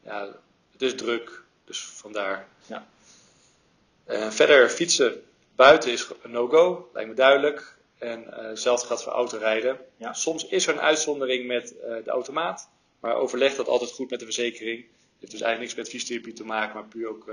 ja, 0.08 0.28
het 0.72 0.82
is 0.82 0.94
druk. 0.94 1.42
Dus 1.64 1.80
vandaar. 1.80 2.48
Ja. 2.66 2.86
Eh, 4.04 4.30
verder 4.30 4.68
fietsen 4.68 5.22
buiten 5.56 5.92
is 5.92 6.08
een 6.22 6.30
no-go, 6.30 6.90
lijkt 6.92 7.08
me 7.08 7.14
duidelijk. 7.14 7.76
En 7.98 8.24
uh, 8.24 8.36
hetzelfde 8.36 8.86
gaat 8.86 9.02
voor 9.02 9.12
autorijden. 9.12 9.78
Ja. 9.96 10.12
Soms 10.12 10.46
is 10.46 10.66
er 10.66 10.74
een 10.74 10.80
uitzondering 10.80 11.46
met 11.46 11.72
uh, 11.72 11.80
de 12.04 12.10
automaat, 12.10 12.68
maar 13.00 13.14
overleg 13.14 13.54
dat 13.54 13.68
altijd 13.68 13.90
goed 13.90 14.10
met 14.10 14.18
de 14.18 14.24
verzekering. 14.24 14.78
Het 14.78 15.20
heeft 15.20 15.32
dus 15.32 15.40
eigenlijk 15.40 15.60
niks 15.60 15.74
met 15.74 15.88
fysiotherapie 15.88 16.32
te 16.32 16.44
maken, 16.44 16.74
maar 16.74 16.88
puur 16.88 17.08
ook 17.08 17.30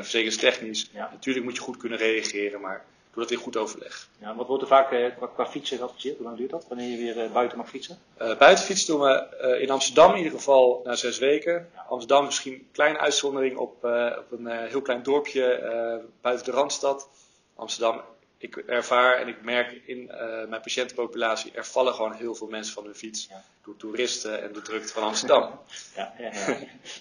verzekeringstechnisch. 0.00 0.90
Ja. 0.92 1.10
Natuurlijk 1.12 1.44
moet 1.44 1.54
je 1.54 1.60
goed 1.60 1.76
kunnen 1.76 1.98
reageren, 1.98 2.60
maar 2.60 2.84
doe 3.18 3.26
dat 3.26 3.36
in 3.36 3.44
goed 3.44 3.56
overleg. 3.56 4.08
Ja, 4.20 4.36
wat 4.36 4.46
wordt 4.46 4.62
er 4.62 4.68
vaak 4.68 4.88
qua, 4.88 5.26
qua 5.26 5.46
fietsen 5.46 5.78
geadviseerd? 5.78 6.16
Hoe 6.16 6.26
lang 6.26 6.36
duurt 6.36 6.50
dat, 6.50 6.66
wanneer 6.68 6.98
je 6.98 7.14
weer 7.14 7.30
buiten 7.30 7.58
mag 7.58 7.68
fietsen? 7.68 7.98
buiten 8.16 8.64
fietsen 8.64 8.86
doen 8.86 9.00
we 9.00 9.58
in 9.60 9.70
Amsterdam 9.70 10.10
in 10.10 10.16
ieder 10.16 10.32
geval 10.32 10.80
na 10.84 10.94
zes 10.94 11.18
weken. 11.18 11.68
Ja. 11.74 11.86
Amsterdam 11.88 12.24
misschien 12.24 12.52
een 12.52 12.68
kleine 12.72 12.98
uitzondering 12.98 13.56
op, 13.56 13.84
op 14.18 14.32
een 14.38 14.46
heel 14.46 14.82
klein 14.82 15.02
dorpje 15.02 16.02
buiten 16.20 16.44
de 16.44 16.50
Randstad. 16.50 17.08
Amsterdam, 17.54 18.02
ik 18.38 18.56
ervaar 18.56 19.16
en 19.16 19.28
ik 19.28 19.42
merk 19.42 19.82
in 19.86 19.98
uh, 19.98 20.48
mijn 20.48 20.60
patiëntenpopulatie, 20.60 21.52
er 21.52 21.66
vallen 21.66 21.94
gewoon 21.94 22.12
heel 22.12 22.34
veel 22.34 22.46
mensen 22.46 22.74
van 22.74 22.84
hun 22.84 22.94
fiets. 22.94 23.26
Ja. 23.30 23.44
Door 23.64 23.76
toeristen 23.76 24.42
en 24.42 24.52
de 24.52 24.62
drukte 24.62 24.92
van 24.92 25.02
Amsterdam. 25.02 25.50
Ja, 25.96 26.14
ja. 26.18 26.30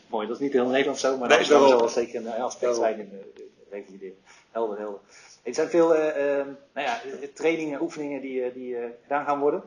Mooi, 0.08 0.28
dat 0.28 0.36
is 0.36 0.42
niet 0.42 0.54
heel 0.54 0.68
Nederland 0.68 1.00
zo, 1.00 1.18
maar 1.18 1.28
nee, 1.28 1.38
dat 1.38 1.48
zal 1.48 1.70
wel 1.70 1.88
zeker 1.88 2.26
een 2.26 2.42
aspect 2.42 2.76
zijn 2.76 3.00
in 3.00 3.10
de. 3.10 4.14
Helder, 4.52 4.78
helder. 4.78 5.00
Er 5.48 5.54
zijn 5.54 5.70
veel 5.70 5.96
uh, 5.96 6.06
uh, 6.06 6.46
nou 6.74 6.88
ja, 6.88 7.02
trainingen, 7.34 7.82
oefeningen 7.82 8.22
die, 8.22 8.54
die 8.54 8.76
gedaan 9.02 9.26
gaan 9.26 9.40
worden. 9.40 9.64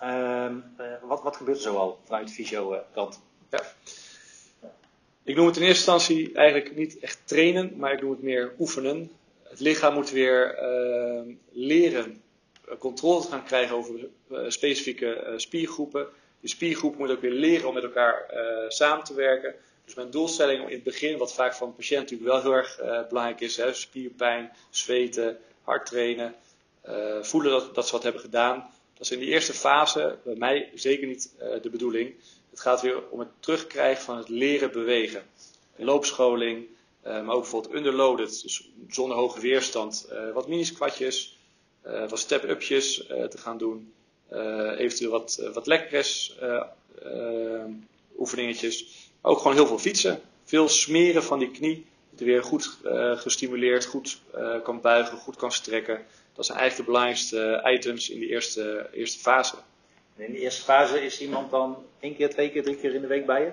Ehm, 0.00 0.54
wat, 1.02 1.22
wat 1.22 1.36
gebeurt 1.36 1.56
er 1.56 1.62
zoal 1.62 2.00
vanuit 2.04 2.26
de 2.26 2.32
fysio-kant? 2.32 3.20
Ik 5.24 5.36
noem 5.36 5.46
het 5.46 5.56
in 5.56 5.62
eerste 5.62 5.90
instantie 5.92 6.34
eigenlijk 6.34 6.76
niet 6.76 6.98
echt 6.98 7.20
trainen, 7.24 7.72
maar 7.76 7.92
ik 7.92 8.00
noem 8.00 8.10
het 8.10 8.22
meer 8.22 8.52
oefenen 8.58 9.10
het 9.42 9.60
lichaam 9.60 9.94
moet 9.94 10.10
weer 10.10 10.58
uh, 10.62 11.34
leren 11.52 12.22
controle 12.78 13.20
te 13.20 13.28
gaan 13.28 13.44
krijgen 13.44 13.76
over 13.76 14.08
specifieke 14.48 15.32
spiergroepen. 15.36 16.06
Die 16.40 16.50
spiergroepen 16.50 16.98
moeten 16.98 17.16
ook 17.16 17.22
weer 17.22 17.32
leren 17.32 17.68
om 17.68 17.74
met 17.74 17.82
elkaar 17.82 18.24
samen 18.68 19.04
te 19.04 19.14
werken. 19.14 19.54
Dus 19.88 19.96
mijn 19.96 20.10
doelstelling 20.10 20.68
in 20.68 20.74
het 20.74 20.82
begin, 20.82 21.18
wat 21.18 21.34
vaak 21.34 21.54
van 21.54 21.68
de 21.68 21.74
patiënt 21.74 22.00
natuurlijk 22.00 22.30
wel 22.30 22.42
heel 22.42 22.52
erg 22.52 22.76
belangrijk 23.08 23.40
is, 23.40 23.56
hè, 23.56 23.72
spierpijn, 23.74 24.52
zweten, 24.70 25.38
hard 25.62 25.86
trainen, 25.86 26.34
voelen 27.20 27.50
dat, 27.50 27.74
dat 27.74 27.86
ze 27.86 27.92
wat 27.92 28.02
hebben 28.02 28.20
gedaan. 28.20 28.70
Dat 28.92 29.06
is 29.06 29.10
in 29.10 29.18
die 29.18 29.28
eerste 29.28 29.52
fase 29.52 30.18
bij 30.24 30.34
mij 30.34 30.70
zeker 30.74 31.06
niet 31.06 31.34
de 31.62 31.70
bedoeling. 31.70 32.14
Het 32.50 32.60
gaat 32.60 32.80
weer 32.80 33.08
om 33.08 33.18
het 33.18 33.28
terugkrijgen 33.40 34.04
van 34.04 34.16
het 34.16 34.28
leren 34.28 34.72
bewegen. 34.72 35.22
Loopscholing, 35.76 36.66
maar 37.02 37.30
ook 37.30 37.40
bijvoorbeeld 37.40 37.74
underloaded, 37.74 38.42
dus 38.42 38.68
zonder 38.88 39.16
hoge 39.16 39.40
weerstand, 39.40 40.08
wat 40.34 40.48
mini-squatjes, 40.48 41.38
wat 41.82 42.18
step-upjes 42.18 42.96
te 43.06 43.38
gaan 43.38 43.58
doen. 43.58 43.92
eventueel 44.76 45.10
wat, 45.10 45.50
wat 45.52 45.66
legpress 45.66 46.38
oefeningetjes. 48.18 49.06
Ook 49.20 49.38
gewoon 49.38 49.56
heel 49.56 49.66
veel 49.66 49.78
fietsen. 49.78 50.20
Veel 50.44 50.68
smeren 50.68 51.22
van 51.22 51.38
die 51.38 51.50
knie. 51.50 51.86
Dat 52.10 52.26
weer 52.26 52.42
goed 52.42 52.78
gestimuleerd, 53.14 53.84
goed 53.84 54.20
kan 54.62 54.80
buigen, 54.80 55.18
goed 55.18 55.36
kan 55.36 55.52
strekken. 55.52 56.04
Dat 56.34 56.46
zijn 56.46 56.58
eigenlijk 56.58 56.88
de 56.88 56.92
belangrijkste 56.92 57.70
items 57.74 58.10
in 58.10 58.18
die 58.18 58.28
eerste, 58.28 58.88
eerste 58.92 59.18
fase. 59.18 59.54
En 60.16 60.24
in 60.24 60.32
de 60.32 60.38
eerste 60.38 60.62
fase 60.62 61.04
is 61.04 61.20
iemand 61.20 61.50
dan 61.50 61.84
één 62.00 62.16
keer, 62.16 62.30
twee 62.30 62.50
keer, 62.50 62.62
drie 62.62 62.76
keer 62.76 62.94
in 62.94 63.00
de 63.00 63.06
week 63.06 63.26
bij 63.26 63.40
je? 63.40 63.50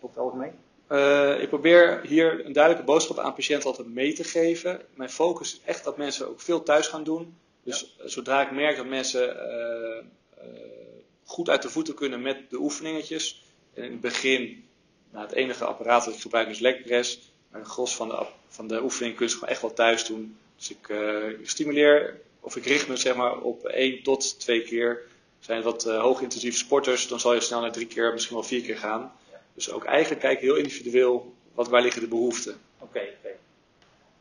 Op 0.00 0.08
het 0.08 0.18
algemeen? 0.18 0.52
Uh, 0.90 1.40
ik 1.40 1.48
probeer 1.48 2.00
hier 2.02 2.46
een 2.46 2.52
duidelijke 2.52 2.86
boodschap 2.86 3.18
aan 3.18 3.34
patiënten 3.34 3.68
altijd 3.68 3.88
mee 3.88 4.12
te 4.12 4.24
geven. 4.24 4.80
Mijn 4.94 5.10
focus 5.10 5.52
is 5.52 5.60
echt 5.64 5.84
dat 5.84 5.96
mensen 5.96 6.28
ook 6.28 6.40
veel 6.40 6.62
thuis 6.62 6.86
gaan 6.86 7.04
doen. 7.04 7.36
Dus 7.62 7.94
ja. 7.98 8.08
zodra 8.08 8.42
ik 8.42 8.50
merk 8.50 8.76
dat 8.76 8.86
mensen 8.86 9.36
uh, 9.36 10.44
uh, 10.44 10.60
goed 11.24 11.48
uit 11.48 11.62
de 11.62 11.70
voeten 11.70 11.94
kunnen 11.94 12.22
met 12.22 12.50
de 12.50 12.58
oefeningetjes. 12.58 13.44
En 13.74 13.84
in 13.84 13.90
het 13.90 14.00
begin, 14.00 14.67
nou, 15.10 15.26
het 15.26 15.34
enige 15.34 15.64
apparaat 15.64 16.04
dat 16.04 16.14
ik 16.14 16.20
gebruik 16.20 16.48
is 16.48 16.58
legpress. 16.58 17.32
Maar 17.50 17.60
de 17.60 17.68
gros 17.68 17.96
van 17.96 18.08
de, 18.08 18.26
van 18.48 18.68
de 18.68 18.82
oefening 18.82 19.16
kun 19.16 19.26
je 19.26 19.32
gewoon 19.32 19.48
echt 19.48 19.60
wel 19.60 19.72
thuis 19.72 20.04
doen. 20.04 20.38
Dus 20.56 20.70
ik 20.70 20.94
stimuleer, 21.42 22.20
of 22.40 22.56
ik 22.56 22.64
richt 22.64 22.88
me 22.88 22.96
zeg 22.96 23.16
maar 23.16 23.38
op 23.38 23.66
één 23.66 24.02
tot 24.02 24.40
twee 24.40 24.62
keer. 24.62 25.02
Zijn 25.38 25.56
het 25.56 25.66
wat 25.66 25.84
hoogintensieve 25.84 26.58
sporters, 26.58 27.08
dan 27.08 27.20
zal 27.20 27.34
je 27.34 27.40
snel 27.40 27.60
naar 27.60 27.72
drie 27.72 27.86
keer, 27.86 28.12
misschien 28.12 28.34
wel 28.34 28.44
vier 28.44 28.62
keer 28.62 28.78
gaan. 28.78 29.12
Dus 29.54 29.70
ook 29.70 29.84
eigenlijk 29.84 30.20
kijken 30.20 30.46
heel 30.46 30.56
individueel 30.56 31.34
wat, 31.54 31.68
waar 31.68 31.82
liggen 31.82 32.02
de 32.02 32.08
behoeften. 32.08 32.60
Oké, 32.78 33.00
oké. 33.18 33.36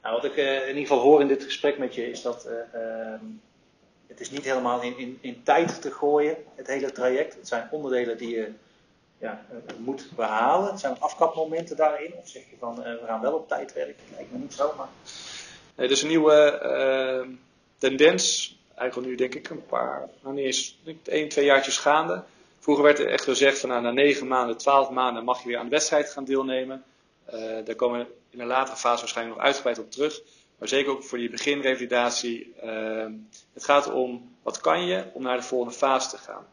Nou, 0.02 0.16
wat 0.16 0.26
ik 0.26 0.38
uh, 0.38 0.62
in 0.62 0.68
ieder 0.68 0.82
geval 0.82 1.00
hoor 1.00 1.22
in 1.22 1.28
dit 1.28 1.44
gesprek 1.44 1.78
met 1.78 1.96
je 1.96 2.10
is 2.10 2.22
dat 2.22 2.48
uh, 2.48 2.82
uh, 2.82 3.20
het 4.08 4.20
is 4.20 4.30
niet 4.30 4.44
helemaal 4.44 4.82
in, 4.82 4.98
in, 4.98 5.18
in 5.22 5.44
tijd 5.44 5.82
te 5.82 5.92
gooien, 5.92 6.38
het 6.56 6.68
hele 6.68 6.92
traject. 6.92 7.36
Het 7.36 7.48
zijn 7.48 7.68
onderdelen 7.72 8.18
die 8.18 8.30
je 8.30 8.52
ja, 9.18 9.46
moet 9.78 10.10
behalen? 10.16 10.78
Zijn 10.78 11.00
afkapmomenten 11.00 11.76
daarin? 11.76 12.14
Of 12.14 12.28
zeg 12.28 12.44
je 12.50 12.56
van 12.60 12.76
we 12.76 13.04
gaan 13.06 13.22
wel 13.22 13.34
op 13.34 13.48
tijd 13.48 13.74
werken? 13.74 14.04
Lijkt 14.16 14.32
me 14.32 14.38
niet 14.38 14.54
zo, 14.54 14.74
maar... 14.78 14.88
Nee, 15.76 15.88
dus 15.88 16.02
een 16.02 16.08
nieuwe 16.08 16.60
tendens, 17.78 18.58
eigenlijk 18.76 19.10
nu 19.10 19.16
denk 19.16 19.36
ik 19.36 19.50
een 19.50 19.66
paar, 19.66 20.10
nou 20.22 20.36
niet 20.36 20.76
één, 21.04 21.30
twee 21.30 21.46
jaartjes 21.46 21.78
gaande. 21.78 22.24
Vroeger 22.60 22.84
werd 22.84 23.00
er 23.00 23.08
echt 23.08 23.24
gezegd 23.24 23.60
van 23.60 23.70
nou, 23.70 23.82
na 23.82 23.92
negen 23.92 24.28
maanden, 24.28 24.58
twaalf 24.58 24.90
maanden 24.90 25.24
mag 25.24 25.42
je 25.42 25.48
weer 25.48 25.58
aan 25.58 25.66
de 25.66 25.72
wedstrijd 25.72 26.10
gaan 26.10 26.26
deelnemen. 26.26 26.84
daar 27.66 27.76
komen 27.76 28.00
we 28.00 28.06
in 28.30 28.40
een 28.40 28.48
latere 28.48 28.78
fase 28.78 29.00
waarschijnlijk 29.00 29.38
nog 29.38 29.46
uitgebreid 29.46 29.80
op 29.80 29.92
terug. 29.92 30.22
Maar 30.58 30.68
zeker 30.68 30.92
ook 30.92 31.04
voor 31.04 31.18
die 31.18 31.30
beginrevalidatie. 31.30 32.54
Het 33.54 33.64
gaat 33.64 33.92
om 33.92 34.36
wat 34.44 34.62
kan 34.62 34.86
je 34.86 35.04
om 35.14 35.24
naar 35.24 35.38
de 35.38 35.44
volgende 35.44 35.74
fase 35.74 36.10
te 36.10 36.18
gaan. 36.18 36.46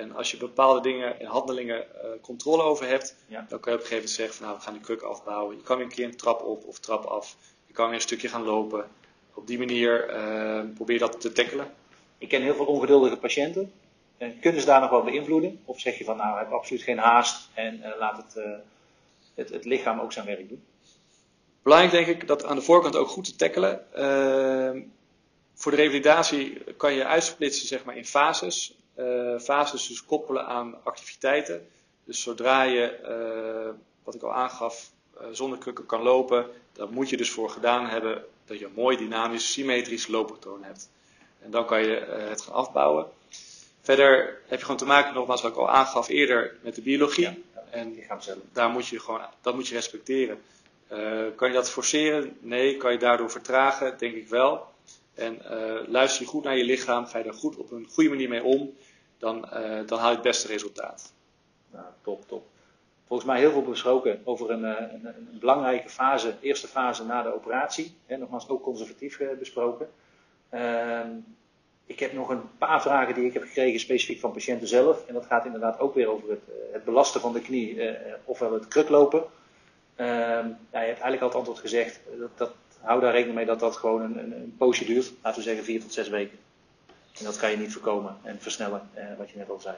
En 0.00 0.14
als 0.14 0.30
je 0.30 0.36
bepaalde 0.36 0.80
dingen 0.80 1.20
en 1.20 1.26
handelingen 1.26 1.84
uh, 1.94 2.10
controle 2.20 2.62
over 2.62 2.86
hebt, 2.86 3.16
ja. 3.26 3.46
dan 3.48 3.60
kan 3.60 3.72
je 3.72 3.78
op 3.78 3.84
een 3.84 3.90
gegeven 3.90 3.94
moment 3.94 4.10
zeggen 4.10 4.34
van 4.34 4.46
nou 4.46 4.58
we 4.58 4.64
gaan 4.64 4.72
die 4.72 4.82
kruk 4.82 5.02
afbouwen. 5.02 5.56
Je 5.56 5.62
kan 5.62 5.76
weer 5.76 5.86
een 5.86 5.92
keer 5.92 6.04
een 6.04 6.16
trap 6.16 6.42
op 6.42 6.64
of 6.64 6.78
trap 6.78 7.04
af. 7.04 7.36
Je 7.66 7.72
kan 7.72 7.86
weer 7.86 7.94
een 7.94 8.00
stukje 8.00 8.28
gaan 8.28 8.44
lopen. 8.44 8.88
Op 9.34 9.46
die 9.46 9.58
manier 9.58 10.10
uh, 10.10 10.74
probeer 10.74 10.94
je 10.94 11.00
dat 11.00 11.20
te 11.20 11.32
tackelen. 11.32 11.72
Ik 12.18 12.28
ken 12.28 12.42
heel 12.42 12.54
veel 12.54 12.66
ongeduldige 12.66 13.16
patiënten. 13.16 13.72
kunnen 14.40 14.60
ze 14.60 14.66
daar 14.66 14.80
nog 14.80 14.90
wel 14.90 15.02
beïnvloeden? 15.02 15.60
Of 15.64 15.80
zeg 15.80 15.98
je 15.98 16.04
van 16.04 16.16
nou, 16.16 16.38
heb 16.38 16.52
absoluut 16.52 16.82
geen 16.82 16.98
haast 16.98 17.48
en 17.54 17.78
uh, 17.78 17.88
laat 17.98 18.16
het, 18.16 18.44
het, 19.34 19.48
het 19.48 19.64
lichaam 19.64 20.00
ook 20.00 20.12
zijn 20.12 20.26
werk 20.26 20.48
doen? 20.48 20.64
Belangrijk 21.62 21.92
denk 21.92 22.06
ik 22.06 22.28
dat 22.28 22.44
aan 22.44 22.56
de 22.56 22.62
voorkant 22.62 22.96
ook 22.96 23.08
goed 23.08 23.24
te 23.24 23.36
tackelen. 23.36 23.84
Voor 25.54 25.70
de 25.70 25.76
revalidatie 25.76 26.74
kan 26.76 26.94
je 26.94 27.04
uitsplitsen 27.04 27.66
zeg 27.66 27.84
maar, 27.84 27.96
in 27.96 28.04
fases. 28.04 28.79
Uh, 29.00 29.38
fases 29.38 29.86
dus 29.86 30.04
koppelen 30.04 30.46
aan 30.46 30.84
activiteiten. 30.84 31.68
Dus 32.04 32.22
zodra 32.22 32.62
je, 32.62 32.98
uh, 33.02 33.74
wat 34.04 34.14
ik 34.14 34.22
al 34.22 34.32
aangaf, 34.32 34.90
uh, 35.14 35.26
zonder 35.32 35.58
krukken 35.58 35.86
kan 35.86 36.02
lopen, 36.02 36.46
dan 36.72 36.92
moet 36.92 37.08
je 37.08 37.16
dus 37.16 37.30
voor 37.30 37.50
gedaan 37.50 37.86
hebben 37.86 38.24
dat 38.44 38.58
je 38.58 38.64
een 38.64 38.72
mooi 38.74 38.96
dynamisch, 38.96 39.52
symmetrisch 39.52 40.06
looppatroon 40.06 40.62
hebt. 40.62 40.90
En 41.42 41.50
dan 41.50 41.66
kan 41.66 41.82
je 41.82 42.24
het 42.28 42.40
gaan 42.40 42.54
afbouwen. 42.54 43.06
Verder 43.80 44.40
heb 44.46 44.58
je 44.58 44.64
gewoon 44.64 44.80
te 44.80 44.84
maken, 44.84 45.14
nogmaals 45.14 45.42
wat 45.42 45.50
ik 45.50 45.56
al 45.56 45.70
aangaf 45.70 46.08
eerder, 46.08 46.56
met 46.62 46.74
de 46.74 46.82
biologie. 46.82 47.24
Ja, 47.24 47.34
en 47.70 47.96
daar 48.52 48.70
moet 48.70 48.86
je 48.86 49.00
gewoon, 49.00 49.20
dat 49.40 49.54
moet 49.54 49.68
je 49.68 49.74
respecteren. 49.74 50.42
Uh, 50.92 51.26
kan 51.36 51.48
je 51.48 51.54
dat 51.54 51.70
forceren? 51.70 52.36
Nee. 52.40 52.76
Kan 52.76 52.92
je 52.92 52.98
daardoor 52.98 53.30
vertragen? 53.30 53.98
Denk 53.98 54.14
ik 54.14 54.28
wel. 54.28 54.66
En 55.14 55.38
uh, 55.44 55.88
luister 55.88 56.22
je 56.22 56.28
goed 56.28 56.44
naar 56.44 56.56
je 56.56 56.64
lichaam, 56.64 57.06
ga 57.06 57.18
je 57.18 57.24
er 57.24 57.34
goed 57.34 57.56
op 57.56 57.70
een 57.70 57.88
goede 57.92 58.10
manier 58.10 58.28
mee 58.28 58.42
om, 58.42 58.76
dan, 59.20 59.48
uh, 59.54 59.86
dan 59.86 59.98
haal 59.98 60.08
je 60.08 60.14
het 60.14 60.22
beste 60.22 60.46
resultaat. 60.46 61.12
Nou, 61.70 61.84
top, 62.02 62.28
top. 62.28 62.46
Volgens 63.06 63.28
mij 63.28 63.38
heel 63.38 63.50
veel 63.50 63.62
besproken 63.62 64.20
over 64.24 64.50
een, 64.50 64.62
een, 64.62 65.06
een 65.06 65.38
belangrijke 65.40 65.88
fase, 65.88 66.34
eerste 66.40 66.68
fase 66.68 67.04
na 67.04 67.22
de 67.22 67.34
operatie. 67.34 67.94
Hè, 68.06 68.16
nogmaals, 68.16 68.48
ook 68.48 68.62
conservatief 68.62 69.20
besproken. 69.38 69.88
Ehm, 70.48 71.08
ik 71.86 71.98
heb 71.98 72.12
nog 72.12 72.28
een 72.28 72.58
paar 72.58 72.82
vragen 72.82 73.14
die 73.14 73.24
ik 73.24 73.32
heb 73.32 73.42
gekregen 73.42 73.80
specifiek 73.80 74.20
van 74.20 74.32
patiënten 74.32 74.68
zelf. 74.68 75.06
En 75.06 75.14
dat 75.14 75.26
gaat 75.26 75.44
inderdaad 75.44 75.78
ook 75.78 75.94
weer 75.94 76.08
over 76.08 76.30
het, 76.30 76.42
het 76.72 76.84
belasten 76.84 77.20
van 77.20 77.32
de 77.32 77.40
knie, 77.40 77.96
ofwel 78.24 78.52
het 78.52 78.68
kruklopen. 78.68 79.24
Ehm, 79.96 80.48
ja, 80.72 80.80
je 80.80 80.86
hebt 80.86 81.00
eigenlijk 81.00 81.20
al 81.20 81.28
het 81.28 81.36
antwoord 81.36 81.58
gezegd. 81.58 82.00
Dat, 82.18 82.30
dat, 82.38 82.52
hou 82.80 83.00
daar 83.00 83.12
rekening 83.12 83.36
mee 83.36 83.46
dat 83.46 83.60
dat 83.60 83.76
gewoon 83.76 84.02
een, 84.02 84.18
een, 84.18 84.32
een 84.32 84.54
poosje 84.58 84.84
duurt. 84.84 85.12
Laten 85.22 85.38
we 85.38 85.46
zeggen 85.46 85.64
vier 85.64 85.80
tot 85.80 85.92
zes 85.92 86.08
weken. 86.08 86.38
En 87.20 87.26
dat 87.26 87.36
kan 87.36 87.50
je 87.50 87.56
niet 87.56 87.72
voorkomen 87.72 88.18
en 88.22 88.38
versnellen, 88.40 88.90
eh, 88.94 89.04
wat 89.18 89.30
je 89.30 89.36
net 89.36 89.50
al 89.50 89.60
zei. 89.60 89.76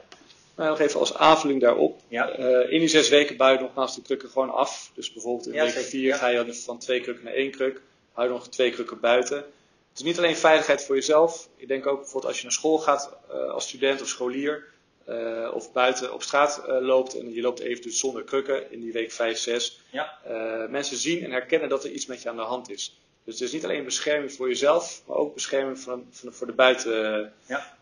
Nou, 0.55 0.69
nog 0.69 0.79
even 0.79 0.99
als 0.99 1.15
aanvulling 1.15 1.61
daarop. 1.61 2.01
Ja. 2.07 2.39
Uh, 2.39 2.71
in 2.71 2.79
die 2.79 2.87
zes 2.87 3.09
weken 3.09 3.37
bouw 3.37 3.53
je 3.53 3.59
nogmaals 3.59 3.95
de 3.95 4.01
krukken 4.01 4.29
gewoon 4.29 4.49
af. 4.49 4.91
Dus 4.93 5.13
bijvoorbeeld 5.13 5.47
in 5.47 5.61
week 5.61 5.71
vier 5.71 6.15
ga 6.15 6.27
je 6.27 6.53
van 6.53 6.79
twee 6.79 7.01
krukken 7.01 7.25
naar 7.25 7.33
één 7.33 7.51
kruk. 7.51 7.81
Hou 8.11 8.27
je 8.27 8.33
nog 8.33 8.49
twee 8.49 8.71
krukken 8.71 8.99
buiten. 8.99 9.37
Het 9.37 10.01
is 10.01 10.03
niet 10.03 10.17
alleen 10.17 10.35
veiligheid 10.35 10.83
voor 10.83 10.95
jezelf. 10.95 11.49
Ik 11.55 11.67
denk 11.67 11.87
ook 11.87 11.99
bijvoorbeeld 11.99 12.25
als 12.25 12.37
je 12.37 12.43
naar 12.43 12.51
school 12.51 12.77
gaat 12.77 13.17
uh, 13.31 13.49
als 13.49 13.67
student 13.67 14.01
of 14.01 14.07
scholier. 14.07 14.71
Uh, 15.09 15.51
of 15.53 15.71
buiten 15.71 16.13
op 16.13 16.23
straat 16.23 16.63
loopt 16.67 17.17
en 17.19 17.33
je 17.33 17.41
loopt 17.41 17.59
even 17.59 17.83
dus 17.83 17.99
zonder 17.99 18.23
krukken 18.23 18.71
in 18.71 18.81
die 18.81 18.91
week 18.91 19.11
5, 19.11 19.37
6. 19.37 19.81
Ja. 19.89 20.17
Uh, 20.27 20.69
mensen 20.69 20.97
zien 20.97 21.23
en 21.23 21.31
herkennen 21.31 21.69
dat 21.69 21.83
er 21.83 21.91
iets 21.91 22.05
met 22.05 22.21
je 22.21 22.29
aan 22.29 22.35
de 22.35 22.41
hand 22.41 22.69
is. 22.69 22.97
Dus 23.23 23.33
het 23.33 23.47
is 23.47 23.51
niet 23.51 23.63
alleen 23.63 23.83
bescherming 23.83 24.33
voor 24.33 24.47
jezelf, 24.47 25.03
maar 25.07 25.17
ook 25.17 25.33
bescherming 25.33 25.79
van, 25.79 26.07
van 26.11 26.33
voor 26.33 26.47
de 26.47 26.53
buitenwereld, 26.53 27.31
ja. 27.45 27.75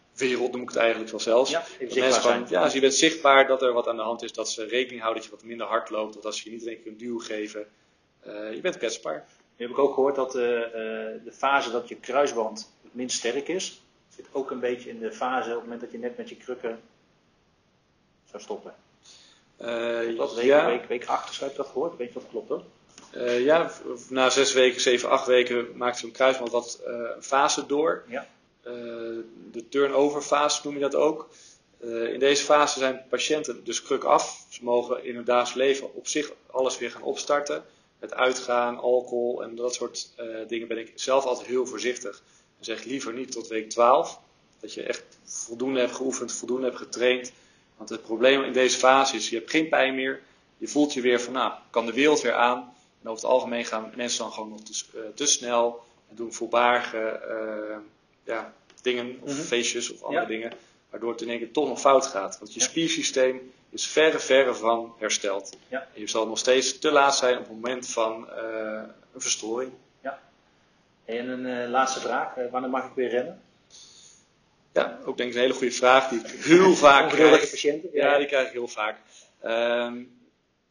noem 0.52 0.62
ik 0.62 0.68
het 0.68 0.78
eigenlijk 0.78 1.12
wel 1.12 1.20
zelfs. 1.20 1.52
Ja, 1.52 1.64
mensen 1.80 2.22
gewoon, 2.22 2.46
ja, 2.50 2.64
als 2.64 2.74
je 2.74 2.80
bent 2.80 2.94
zichtbaar 2.94 3.48
dat 3.48 3.62
er 3.62 3.74
wat 3.74 3.88
aan 3.88 3.96
de 3.96 4.02
hand 4.02 4.24
is, 4.24 4.34
dat 4.34 4.50
ze 4.50 4.66
rekening 4.66 5.02
houden 5.02 5.22
dat 5.22 5.32
je 5.32 5.38
wat 5.38 5.46
minder 5.46 5.68
hard 5.68 5.90
loopt, 5.90 6.18
of 6.18 6.24
dat 6.24 6.36
ze 6.36 6.50
je 6.50 6.56
niet 6.56 6.62
alleen 6.62 6.82
een 6.86 6.98
duw 6.98 7.20
geven. 7.20 7.68
je 8.24 8.60
bent 8.62 8.78
kwetsbaar. 8.78 9.28
Nu 9.58 9.66
heb 9.66 9.76
ik 9.76 9.82
ook 9.82 9.94
gehoord 9.94 10.16
dat 10.16 10.32
de 10.32 11.32
fase 11.32 11.72
dat 11.72 11.88
je 11.88 11.96
kruisband 11.96 12.72
het 12.84 12.94
minst 12.94 13.18
sterk 13.18 13.48
is, 13.48 13.82
zit 14.16 14.26
ook 14.32 14.52
een 14.52 14.60
beetje 14.60 14.90
in 14.90 15.00
de 15.00 15.12
fase 15.12 15.50
op 15.50 15.56
het 15.56 15.64
moment 15.64 15.82
dat 15.82 15.92
je 15.92 15.98
net 15.98 16.18
met 16.18 16.30
je 16.30 16.36
krukken 16.36 16.80
zou 18.30 18.44
stoppen. 18.44 18.74
Uh, 19.62 20.18
dat 20.18 20.36
week, 20.36 20.46
ja. 20.46 20.66
week, 20.66 20.86
week 20.86 21.06
8 21.06 21.40
heb 21.40 21.50
ik 21.50 21.56
dat 21.56 21.68
gehoord. 21.68 21.98
Weet 21.98 22.08
je 22.08 22.14
wat 22.14 22.30
klopt 22.30 22.50
hoor? 22.50 22.64
Uh, 23.16 23.46
ja, 23.46 23.72
na 24.10 24.30
zes 24.30 24.54
weken, 24.54 24.82
zeven, 24.82 25.10
acht 25.10 25.28
weken 25.28 25.68
maakt 25.78 25.98
zo'n 25.98 26.12
kruisband 26.12 26.52
wat 26.52 26.82
uh, 26.88 27.10
fase 27.20 27.66
door. 27.66 28.04
Ja. 28.08 28.28
de 29.52 29.70
turnover 29.70 30.22
fase 30.22 30.62
noem 30.64 30.74
je 30.74 30.80
dat 30.80 30.96
ook. 30.96 31.30
in 32.14 32.20
deze 32.20 32.44
fase 32.44 32.80
zijn 32.80 33.04
patiënten 33.10 33.64
dus 33.64 33.82
kruk 33.82 34.04
af. 34.04 34.46
Ze 34.50 34.64
mogen 34.64 35.06
in 35.06 35.16
hun 35.16 35.24
dagelijks 35.24 35.54
leven 35.54 35.94
op 35.94 36.08
zich 36.08 36.32
alles 36.52 36.78
weer 36.78 36.92
gaan 36.92 37.02
opstarten. 37.02 37.64
Het 38.00 38.14
uitgaan, 38.14 38.80
alcohol 38.80 39.44
en 39.44 39.56
dat 39.56 39.74
soort 39.74 40.14
dingen 40.48 40.68
ben 40.68 40.78
ik 40.78 40.92
zelf 40.96 41.26
altijd 41.26 41.48
heel 41.48 41.66
voorzichtig. 41.66 42.24
En 42.60 42.66
zeg 42.66 42.84
liever 42.84 43.14
niet 43.14 43.32
tot 43.32 43.48
week 43.48 43.70
12. 43.70 44.20
Dat 44.60 44.74
je 44.74 44.84
echt 44.84 45.04
voldoende 45.24 45.80
hebt 45.80 45.96
geoefend, 45.96 46.34
voldoende 46.34 46.66
hebt 46.66 46.78
getraind 46.78 47.32
want 47.82 47.94
het 47.94 48.04
probleem 48.04 48.44
in 48.44 48.54
deze 48.54 48.78
fase 48.78 49.16
is, 49.16 49.30
je 49.30 49.36
hebt 49.36 49.50
geen 49.50 49.70
pijn 49.70 49.96
meer. 49.96 50.22
Je 50.58 50.68
voelt 50.68 50.94
je 50.94 51.02
weer 51.02 51.22
van, 51.22 51.34
nou, 51.34 51.54
kan 51.70 51.86
de 51.86 51.94
wereld 51.94 52.22
weer 52.22 52.34
aan. 52.34 52.74
En 53.02 53.10
over 53.10 53.24
het 53.24 53.32
algemeen 53.32 53.66
gaan 53.66 53.92
mensen 53.96 54.20
dan 54.20 54.32
gewoon 54.32 54.50
nog 54.50 54.62
te, 54.62 54.86
uh, 54.96 55.02
te 55.16 55.26
snel. 55.26 55.84
En 56.10 56.16
doen 56.16 56.34
voorbarige 56.34 57.22
uh, 57.30 57.78
ja, 58.24 58.54
dingen, 58.82 59.18
of 59.22 59.34
mhm. 59.34 59.42
feestjes 59.42 59.92
of 59.92 60.04
andere 60.04 60.26
dingen. 60.26 60.54
Waardoor 60.90 61.12
het 61.12 61.22
in 61.22 61.30
één 61.30 61.38
keer 61.38 61.52
toch 61.52 61.68
nog 61.68 61.80
fout 61.80 62.06
gaat. 62.06 62.40
Want 62.40 62.54
je 62.54 62.60
ja. 62.60 62.66
spiersysteem 62.66 63.52
is 63.70 63.88
verre, 63.88 64.20
verre 64.20 64.54
van 64.54 64.94
hersteld. 64.98 65.58
Ja. 65.68 65.88
En 65.94 66.02
je 66.02 66.08
zal 66.08 66.28
nog 66.28 66.38
steeds 66.38 66.80
te 66.80 66.92
laat 66.92 67.16
zijn 67.16 67.34
op 67.34 67.44
het 67.44 67.52
moment 67.52 67.88
van 67.88 68.30
uh, 68.30 68.82
een 69.14 69.22
verstoring. 69.22 69.72
Ja. 70.02 70.20
En 71.06 71.28
een 71.28 71.70
laatste 71.70 72.00
vraag. 72.00 72.34
wanneer 72.52 72.70
mag 72.70 72.86
ik 72.86 72.92
weer 72.96 73.10
rennen? 73.10 73.42
Ja, 74.74 75.00
ook 75.06 75.18
denk 75.18 75.30
ik 75.30 75.36
een 75.36 75.42
hele 75.42 75.54
goede 75.54 75.72
vraag 75.72 76.10
die 76.10 76.20
ik 76.20 76.44
heel 76.44 76.76
vaak 76.76 77.10
krijg. 77.14 77.50
patiënten? 77.50 77.90
Ja, 77.94 78.18
die 78.18 78.28
krijg 78.28 78.48
ik 78.48 78.54
heel 78.54 78.68
vaak. 78.68 78.98
Um, 79.44 80.21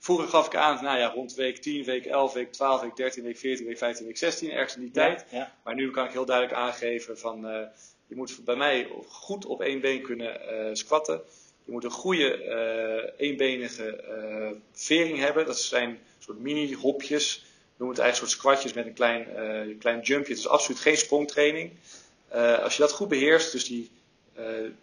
vroeger 0.01 0.29
gaf 0.29 0.47
ik 0.47 0.57
aan, 0.57 0.85
nou 0.85 0.99
ja, 0.99 1.09
rond 1.09 1.35
week 1.35 1.57
10, 1.57 1.85
week 1.85 2.07
11, 2.07 2.33
week 2.33 2.53
12, 2.53 2.81
week 2.81 2.97
13, 2.97 3.23
week 3.23 3.39
14, 3.39 3.67
week 3.67 3.79
15, 3.79 4.07
week 4.07 4.17
16, 4.17 4.51
ergens 4.51 4.75
in 4.75 4.81
die 4.81 4.91
tijd. 4.91 5.25
Ja. 5.31 5.55
Maar 5.65 5.75
nu 5.75 5.91
kan 5.91 6.05
ik 6.05 6.13
heel 6.13 6.25
duidelijk 6.25 6.57
aangeven 6.57 7.19
van, 7.19 7.47
uh, 7.47 7.63
je 8.07 8.17
moet 8.17 8.45
bij 8.45 8.57
mij 8.57 8.89
goed 9.09 9.47
op 9.47 9.61
één 9.61 9.81
been 9.81 10.03
kunnen 10.03 10.41
uh, 10.51 10.69
squatten. 10.73 11.21
Je 11.65 11.73
moet 11.73 11.85
een 11.85 11.91
goede 11.91 12.45
uh, 12.45 13.27
eenbenige 13.27 14.05
vering 14.73 15.19
hebben. 15.19 15.47
Dat 15.47 15.59
zijn 15.59 15.99
soort 16.19 16.39
mini-hopjes. 16.39 17.45
Noem 17.77 17.89
het 17.89 17.99
eigenlijk 17.99 18.31
soort 18.31 18.43
squatjes 18.43 18.73
met 18.73 18.87
een 18.87 18.93
klein, 18.93 19.27
klein 19.79 20.01
jumpje. 20.01 20.33
Het 20.33 20.39
is 20.39 20.49
absoluut 20.49 20.81
geen 20.81 20.97
sprongtraining. 20.97 21.71
Als 22.63 22.77
je 22.77 22.83
dat 22.83 22.93
goed 22.93 23.09
beheerst, 23.09 23.53
dus 23.53 23.65
die, 23.65 23.91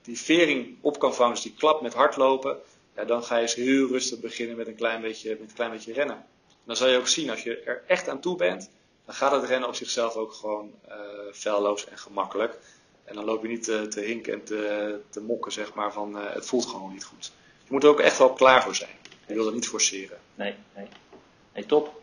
die 0.02 0.20
vering 0.20 0.78
op 0.82 1.00
kan 1.00 1.16
vangen, 1.16 1.34
dus 1.34 1.44
die 1.44 1.54
klap 1.58 1.82
met 1.82 1.94
hardlopen, 1.94 2.58
ja, 2.98 3.06
dan 3.06 3.24
ga 3.24 3.36
je 3.36 3.42
eens 3.42 3.56
heel 3.56 3.88
rustig 3.88 4.20
beginnen 4.20 4.58
met 4.58 4.68
een 4.68 4.76
klein 4.76 5.02
beetje, 5.02 5.30
met 5.30 5.50
een 5.50 5.56
klein 5.56 5.72
beetje 5.72 5.94
rennen. 5.94 6.16
En 6.16 6.64
dan 6.66 6.76
zal 6.76 6.88
je 6.88 6.98
ook 6.98 7.08
zien, 7.08 7.30
als 7.30 7.44
je 7.44 7.60
er 7.60 7.84
echt 7.88 8.10
aan 8.10 8.20
toe 8.20 8.36
bent, 8.36 8.70
dan 9.06 9.16
gaat 9.16 9.32
het 9.32 9.44
rennen 9.44 9.70
op 9.70 9.76
zichzelf 9.76 10.16
ook 10.16 10.34
gewoon 10.34 10.74
uh, 11.46 11.90
en 11.90 11.98
gemakkelijk. 11.98 12.58
En 13.04 13.16
dan 13.16 13.26
loop 13.26 13.42
je 13.42 13.48
niet 13.48 13.64
te, 13.64 13.88
te 13.88 14.00
hinken 14.00 14.34
en 14.34 14.44
te, 15.10 15.22
mokken, 15.22 15.52
zeg 15.52 15.74
maar, 15.74 15.94
van 15.94 16.16
het 16.16 16.46
voelt 16.46 16.66
gewoon 16.66 16.94
niet 16.94 17.04
goed. 17.04 17.32
Je 17.64 17.74
moet 17.74 17.84
er 17.84 17.90
ook 17.90 18.00
echt 18.00 18.18
wel 18.18 18.34
klaar 18.34 18.64
voor 18.64 18.76
zijn. 18.76 18.90
Je 19.28 19.34
wil 19.34 19.44
dat 19.44 19.54
niet 19.54 19.68
forceren. 19.68 20.18
Nee, 20.36 20.56
nee. 20.76 20.88
Nee, 21.54 21.66
top. 21.66 22.02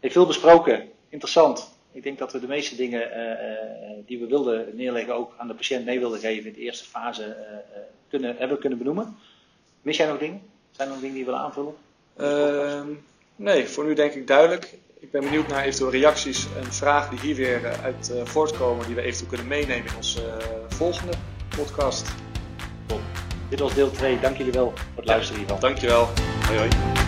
Heeft 0.00 0.14
veel 0.14 0.26
besproken. 0.26 0.90
Interessant. 1.08 1.74
Ik 1.92 2.02
denk 2.02 2.18
dat 2.18 2.32
we 2.32 2.40
de 2.40 2.46
meeste 2.46 2.76
dingen 2.76 3.10
die 4.06 4.18
we 4.18 4.26
wilden 4.26 4.76
neerleggen 4.76 5.14
ook 5.14 5.34
aan 5.36 5.48
de 5.48 5.54
patiënt 5.54 5.84
mee 5.84 5.98
wilden 5.98 6.18
geven 6.18 6.46
in 6.46 6.52
de 6.52 6.60
eerste 6.60 6.84
fase 6.84 7.36
kunnen, 8.08 8.36
hebben 8.36 8.58
kunnen 8.58 8.78
benoemen. 8.78 9.16
Mis 9.86 9.96
jij 9.96 10.06
nog 10.06 10.18
dingen? 10.18 10.40
Zijn 10.70 10.88
er 10.88 10.94
nog 10.94 11.02
dingen 11.02 11.16
die 11.16 11.24
je 11.24 11.30
wil 11.30 11.40
aanvullen? 11.40 11.74
Ehm, 12.16 12.86
nee, 13.36 13.68
voor 13.68 13.84
nu 13.84 13.94
denk 13.94 14.12
ik 14.12 14.26
duidelijk. 14.26 14.74
Ik 15.00 15.10
ben 15.10 15.20
benieuwd 15.20 15.48
naar 15.48 15.62
eventueel 15.62 15.90
reacties 15.90 16.46
en 16.56 16.72
vragen 16.72 17.10
die 17.10 17.20
hier 17.20 17.34
weer 17.34 17.80
uit 17.82 18.12
voortkomen, 18.24 18.86
die 18.86 18.94
we 18.94 19.00
eventueel 19.00 19.28
kunnen 19.28 19.46
meenemen 19.46 19.86
in 19.86 19.96
onze 19.96 20.38
volgende 20.68 21.12
podcast. 21.56 22.14
Top. 22.86 23.00
Dit 23.48 23.60
was 23.60 23.74
deel 23.74 23.90
2. 23.90 24.20
Dank 24.20 24.36
jullie 24.36 24.52
wel 24.52 24.72
voor 24.76 24.96
het 24.96 25.06
luisteren 25.06 25.38
hiervan. 25.38 25.60
Dankjewel. 25.60 26.08
Hoi 26.46 26.58
hoi. 26.58 27.05